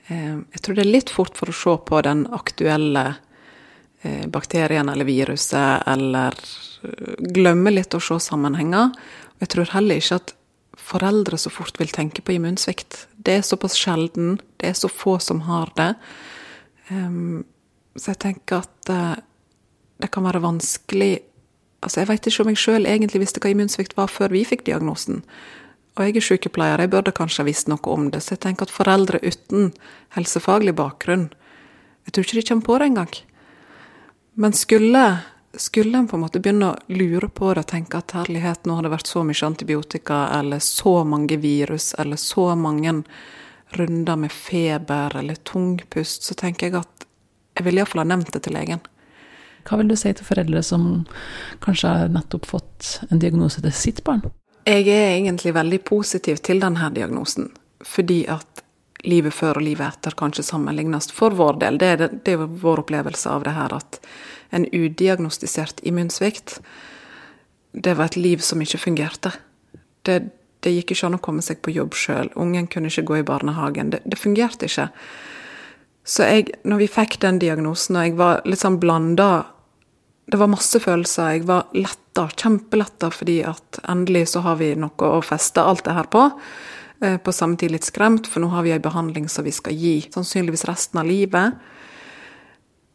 Eh, 0.08 0.40
Jeg 0.56 0.62
tror 0.64 0.76
det 0.76 0.86
er 0.86 0.96
litt 0.96 1.12
fort 1.14 1.38
for 1.38 1.52
å 1.52 1.56
se 1.56 1.76
på 1.88 2.02
den 2.08 2.26
aktuelle 2.32 3.16
bakterien 4.28 4.90
eller 4.92 5.08
viruset, 5.08 5.84
eller 5.88 6.36
glemmer 6.84 7.34
glemme 7.34 7.72
litt 7.72 7.96
å 7.96 8.02
se 8.04 8.20
sammenhenger. 8.20 8.92
Jeg 9.40 9.52
tror 9.54 9.72
heller 9.74 10.02
ikke 10.02 10.20
at 10.20 10.34
foreldre 10.84 11.40
så 11.40 11.52
fort 11.54 11.80
vil 11.80 11.92
tenke 11.94 12.24
på 12.24 12.36
immunsvikt. 12.36 13.06
Det 13.16 13.40
er 13.40 13.46
såpass 13.48 13.78
sjelden, 13.80 14.38
det 14.60 14.72
er 14.72 14.78
så 14.78 14.90
få 14.92 15.18
som 15.24 15.44
har 15.48 15.72
det. 15.78 15.94
Så 17.96 18.12
jeg 18.12 18.20
tenker 18.24 18.64
at 18.64 18.90
eh, 18.92 19.22
det 20.02 20.12
kan 20.12 20.26
være 20.28 20.44
vanskelig 20.44 21.14
Altså, 21.84 22.00
jeg 22.00 22.08
vet 22.08 22.28
ikke 22.30 22.44
om 22.46 22.50
jeg 22.54 22.60
sjøl 22.62 22.86
egentlig 22.88 23.20
visste 23.20 23.42
hva 23.44 23.50
immunsvikt 23.52 23.98
var 23.98 24.08
før 24.08 24.32
vi 24.32 24.46
fikk 24.48 24.62
diagnosen. 24.70 25.18
Og 25.98 26.06
jeg 26.06 26.16
er 26.16 26.24
sykepleier, 26.24 26.80
jeg 26.80 26.92
burde 26.94 27.12
kanskje 27.12 27.42
ha 27.42 27.48
visst 27.50 27.68
noe 27.68 27.92
om 27.92 28.06
det. 28.14 28.22
Så 28.24 28.38
jeg 28.38 28.40
tenker 28.46 28.70
at 28.70 28.72
foreldre 28.72 29.20
uten 29.20 29.74
helsefaglig 30.16 30.78
bakgrunn 30.80 31.26
Jeg 32.08 32.14
tror 32.16 32.24
ikke 32.24 32.38
de 32.40 32.46
kommer 32.48 32.66
på 32.70 32.78
det 32.80 32.88
engang. 32.88 33.12
Men 34.34 34.54
skulle, 34.54 35.18
skulle 35.54 35.98
en 35.98 36.08
på 36.08 36.16
en 36.16 36.22
måte 36.22 36.40
begynne 36.40 36.72
å 36.72 36.94
lure 36.94 37.30
på 37.30 37.52
det 37.54 37.66
og 37.66 37.70
tenke 37.70 38.00
at 38.00 38.16
herlighet, 38.18 38.66
nå 38.66 38.78
har 38.80 38.88
det 38.88 38.94
vært 38.96 39.12
så 39.12 39.22
mye 39.26 39.46
antibiotika, 39.46 40.24
eller 40.40 40.64
så 40.64 41.04
mange 41.06 41.38
virus, 41.38 41.94
eller 42.02 42.18
så 42.18 42.56
mange 42.58 43.04
runder 43.78 44.16
med 44.16 44.32
feber 44.32 45.18
eller 45.18 45.36
tungpust, 45.36 46.24
så 46.24 46.34
tenker 46.38 46.68
jeg 46.70 46.82
at 46.82 47.08
jeg 47.58 47.68
ville 47.68 47.82
iallfall 47.82 48.02
ha 48.02 48.10
nevnt 48.10 48.34
det 48.34 48.44
til 48.46 48.58
legen. 48.58 48.82
Hva 49.64 49.78
vil 49.80 49.92
du 49.92 49.96
si 49.98 50.12
til 50.12 50.26
foreldre 50.28 50.64
som 50.66 50.88
kanskje 51.64 51.92
har 51.92 52.14
nettopp 52.14 52.48
fått 52.50 52.90
en 53.10 53.22
diagnose 53.22 53.62
til 53.64 53.76
sitt 53.78 54.02
barn? 54.04 54.26
Jeg 54.66 54.88
er 54.88 55.18
egentlig 55.18 55.54
veldig 55.56 55.80
positiv 55.86 56.42
til 56.44 56.62
denne 56.64 56.90
diagnosen, 56.96 57.52
fordi 57.86 58.24
at 58.32 58.63
livet 59.04 59.36
før 59.36 59.60
og 59.60 59.66
livet 59.66 59.88
etter 59.88 60.16
kanskje 60.18 60.46
sammenlignes 60.48 61.12
for 61.12 61.36
vår 61.36 61.60
del. 61.64 61.80
Det 61.82 61.90
er, 61.90 62.02
det, 62.04 62.10
det 62.26 62.36
er 62.38 62.46
vår 62.48 62.86
opplevelse 62.86 63.30
av 63.32 63.46
det 63.48 63.56
her 63.58 63.76
at 63.76 64.00
en 64.54 64.68
udiagnostisert 64.70 65.82
immunsvikt, 65.84 66.60
det 67.74 67.96
var 67.98 68.12
et 68.12 68.20
liv 68.20 68.44
som 68.46 68.62
ikke 68.62 68.78
fungerte. 68.78 69.34
Det, 70.06 70.20
det 70.62 70.76
gikk 70.76 70.94
ikke 70.94 71.08
an 71.10 71.18
å 71.18 71.24
komme 71.26 71.42
seg 71.42 71.64
på 71.66 71.74
jobb 71.74 71.98
sjøl. 71.98 72.30
Ungen 72.40 72.68
kunne 72.70 72.92
ikke 72.92 73.08
gå 73.10 73.20
i 73.20 73.26
barnehagen. 73.28 73.90
Det, 73.96 74.04
det 74.06 74.20
fungerte 74.22 74.70
ikke. 74.70 74.92
Så 76.06 76.28
jeg, 76.28 76.52
når 76.68 76.84
vi 76.84 76.92
fikk 76.92 77.18
den 77.24 77.40
diagnosen, 77.42 77.98
og 77.98 78.06
jeg 78.06 78.16
var 78.20 78.46
litt 78.46 78.62
sånn 78.64 78.80
blanda 78.82 79.50
Det 80.24 80.38
var 80.40 80.48
masse 80.48 80.80
følelser. 80.80 81.34
Jeg 81.36 81.48
var 81.50 81.66
letta, 81.76 82.30
kjempeletta, 82.32 83.10
fordi 83.12 83.42
at 83.44 83.82
endelig 83.92 84.30
så 84.32 84.44
har 84.46 84.56
vi 84.62 84.70
noe 84.80 85.10
å 85.18 85.20
feste 85.26 85.60
alt 85.60 85.84
det 85.84 85.98
her 85.98 86.08
på. 86.08 86.30
Eh, 87.04 87.18
På 87.18 87.32
samme 87.32 87.58
tid 87.58 87.72
litt 87.72 87.84
skremt, 87.84 88.28
for 88.28 88.40
nå 88.40 88.48
har 88.54 88.64
vi 88.64 88.72
ei 88.72 88.80
behandling 88.80 89.28
som 89.30 89.44
vi 89.44 89.52
skal 89.52 89.76
gi 89.76 89.98
sannsynligvis 90.14 90.64
resten 90.70 91.02
av 91.02 91.08
livet. 91.10 91.58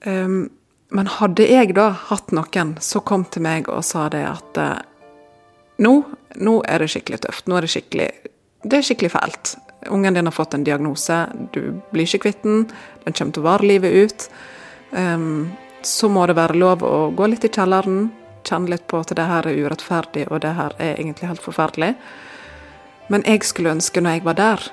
Um, 0.06 0.46
men 0.88 1.10
hadde 1.12 1.44
jeg 1.44 1.74
da 1.76 1.90
hatt 2.08 2.30
noen 2.32 2.76
som 2.80 3.02
kom 3.04 3.26
til 3.28 3.42
meg 3.44 3.66
og 3.68 3.82
sa 3.84 4.06
det 4.08 4.22
at 4.24 4.60
eh, 4.62 4.78
nå, 5.84 5.92
nå 6.40 6.54
er 6.64 6.80
det 6.80 6.88
skikkelig 6.94 7.18
tøft, 7.26 7.48
nå 7.50 7.58
er 7.58 7.66
det 7.66 7.72
skikkelig 7.74 8.06
Det 8.62 8.78
er 8.78 8.86
skikkelig 8.86 9.10
fælt. 9.12 9.52
Ungen 9.92 10.14
din 10.14 10.26
har 10.26 10.34
fått 10.34 10.54
en 10.54 10.64
diagnose, 10.64 11.18
du 11.52 11.82
blir 11.92 12.08
ikke 12.08 12.24
kvitt 12.24 12.40
den, 12.42 12.64
den 13.04 13.14
kommer 13.14 13.34
til 13.36 13.44
å 13.44 13.46
vare 13.46 13.68
livet 13.68 13.92
ut. 13.92 14.24
Um, 14.90 15.52
så 15.82 16.08
må 16.08 16.24
det 16.26 16.38
være 16.38 16.56
lov 16.56 16.82
å 16.82 17.10
gå 17.14 17.28
litt 17.28 17.44
i 17.44 17.52
kjelleren, 17.52 18.08
kjenne 18.42 18.72
litt 18.72 18.88
på 18.88 19.02
at 19.04 19.12
det 19.14 19.28
her 19.28 19.46
er 19.46 19.60
urettferdig, 19.60 20.26
og 20.32 20.40
det 20.42 20.56
her 20.56 20.74
er 20.78 20.96
egentlig 20.96 21.28
helt 21.28 21.44
forferdelig. 21.44 21.92
Men 23.08 23.24
jeg 23.24 23.44
skulle 23.48 23.72
ønske, 23.72 24.02
når 24.04 24.18
jeg 24.18 24.26
var 24.26 24.36
der, 24.38 24.64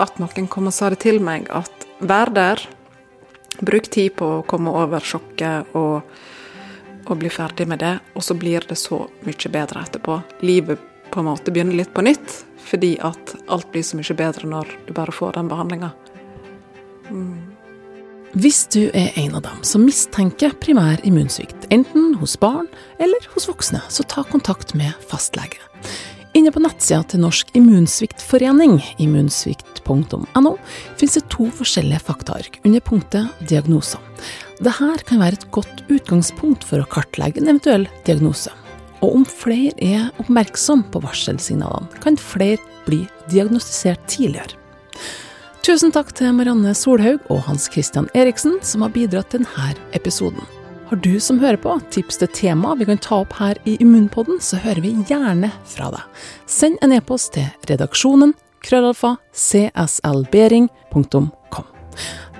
at 0.00 0.20
noen 0.22 0.48
kom 0.50 0.70
og 0.70 0.74
sa 0.74 0.90
det 0.92 1.00
til 1.04 1.18
meg, 1.22 1.48
at 1.50 1.86
vær 2.00 2.30
der, 2.34 2.62
bruk 3.60 3.90
tid 3.92 4.14
på 4.16 4.28
å 4.38 4.44
komme 4.48 4.72
over 4.72 5.04
sjokket 5.04 5.74
og, 5.76 6.06
og 7.04 7.18
bli 7.20 7.32
ferdig 7.32 7.66
med 7.68 7.82
det, 7.82 7.96
og 8.14 8.24
så 8.24 8.36
blir 8.38 8.64
det 8.68 8.78
så 8.80 9.02
mye 9.26 9.52
bedre 9.52 9.84
etterpå. 9.84 10.20
Livet 10.46 10.80
på 11.10 11.20
en 11.20 11.28
måte 11.28 11.52
begynner 11.52 11.76
litt 11.76 11.92
på 11.94 12.04
nytt, 12.06 12.44
fordi 12.70 12.94
at 13.02 13.34
alt 13.50 13.70
blir 13.72 13.84
så 13.84 13.98
mye 13.98 14.16
bedre 14.16 14.48
når 14.48 14.76
du 14.86 14.94
bare 14.96 15.14
får 15.14 15.36
den 15.36 15.50
behandlinga. 15.50 15.90
Hvis 18.38 18.62
du 18.70 18.84
er 18.94 19.10
en 19.18 19.34
av 19.34 19.42
dem 19.42 19.64
som 19.66 19.82
mistenker 19.82 20.54
primær 20.62 21.02
immunsvikt, 21.02 21.66
enten 21.74 22.14
hos 22.20 22.36
barn 22.38 22.68
eller 23.02 23.26
hos 23.34 23.48
voksne, 23.50 23.82
så 23.90 24.06
ta 24.06 24.22
kontakt 24.30 24.76
med 24.78 24.94
fastlege. 25.10 25.58
Inne 26.38 26.52
på 26.54 26.62
nettsida 26.62 27.02
til 27.10 27.24
Norsk 27.24 27.48
immunsviktforening, 27.58 28.76
immunsvikt.no, 29.02 30.52
finnes 31.00 31.16
det 31.18 31.24
to 31.32 31.48
forskjellige 31.58 32.04
faktaark 32.06 32.60
under 32.62 32.84
punktet 32.86 33.46
diagnoser. 33.50 33.98
Dette 34.60 34.92
kan 35.08 35.22
være 35.22 35.40
et 35.40 35.48
godt 35.50 35.82
utgangspunkt 35.90 36.66
for 36.68 36.82
å 36.82 36.88
kartlegge 36.92 37.42
en 37.42 37.50
eventuell 37.50 37.88
diagnose. 38.06 38.52
Og 39.00 39.16
om 39.16 39.26
flere 39.26 39.74
er 39.82 40.10
oppmerksom 40.22 40.84
på 40.92 41.02
varselsignalene, 41.02 41.90
kan 42.04 42.20
flere 42.20 42.60
bli 42.86 43.02
diagnostisert 43.32 44.06
tidligere. 44.12 44.54
Tusen 45.66 45.92
takk 45.92 46.14
til 46.16 46.30
Marianne 46.36 46.76
Solhaug 46.78 47.26
og 47.32 47.42
Hans 47.48 47.66
Christian 47.72 48.08
Eriksen, 48.14 48.60
som 48.62 48.86
har 48.86 48.94
bidratt 48.94 49.32
til 49.34 49.42
denne 49.42 49.74
episoden. 49.98 50.59
Har 50.90 50.96
du 50.96 51.20
som 51.20 51.38
hører 51.38 51.56
på 51.62 51.80
tips 51.94 52.16
til 52.18 52.28
tema 52.34 52.72
vi 52.74 52.82
kan 52.88 52.98
ta 52.98 53.20
opp 53.22 53.36
her 53.38 53.54
i 53.62 53.76
Immunpodden, 53.78 54.40
så 54.42 54.58
hører 54.58 54.82
vi 54.82 54.90
gjerne 55.06 55.52
fra 55.70 55.86
deg. 55.94 56.02
Send 56.50 56.82
en 56.82 56.90
e-post 56.96 57.30
til 57.36 57.46
redaksjonen 57.70 58.34
krøllalfa 58.66 59.14
cslbering.com. 59.30 61.30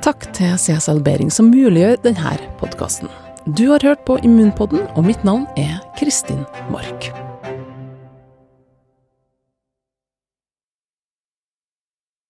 Takk 0.03 0.27
til 0.35 0.59
CSL 0.59 0.99
Bering 1.07 1.31
som 1.31 1.55
muliggjør 1.55 2.03
denne 2.11 2.35
podkasten. 2.59 3.07
Du 3.47 3.71
har 3.71 3.87
hørt 3.87 4.03
på 4.03 4.19
Immunpodden, 4.19 4.83
og 4.99 5.07
mitt 5.07 5.23
navn 5.23 5.47
er 5.55 5.79
Kristin 6.01 6.43
Mork. 6.75 7.30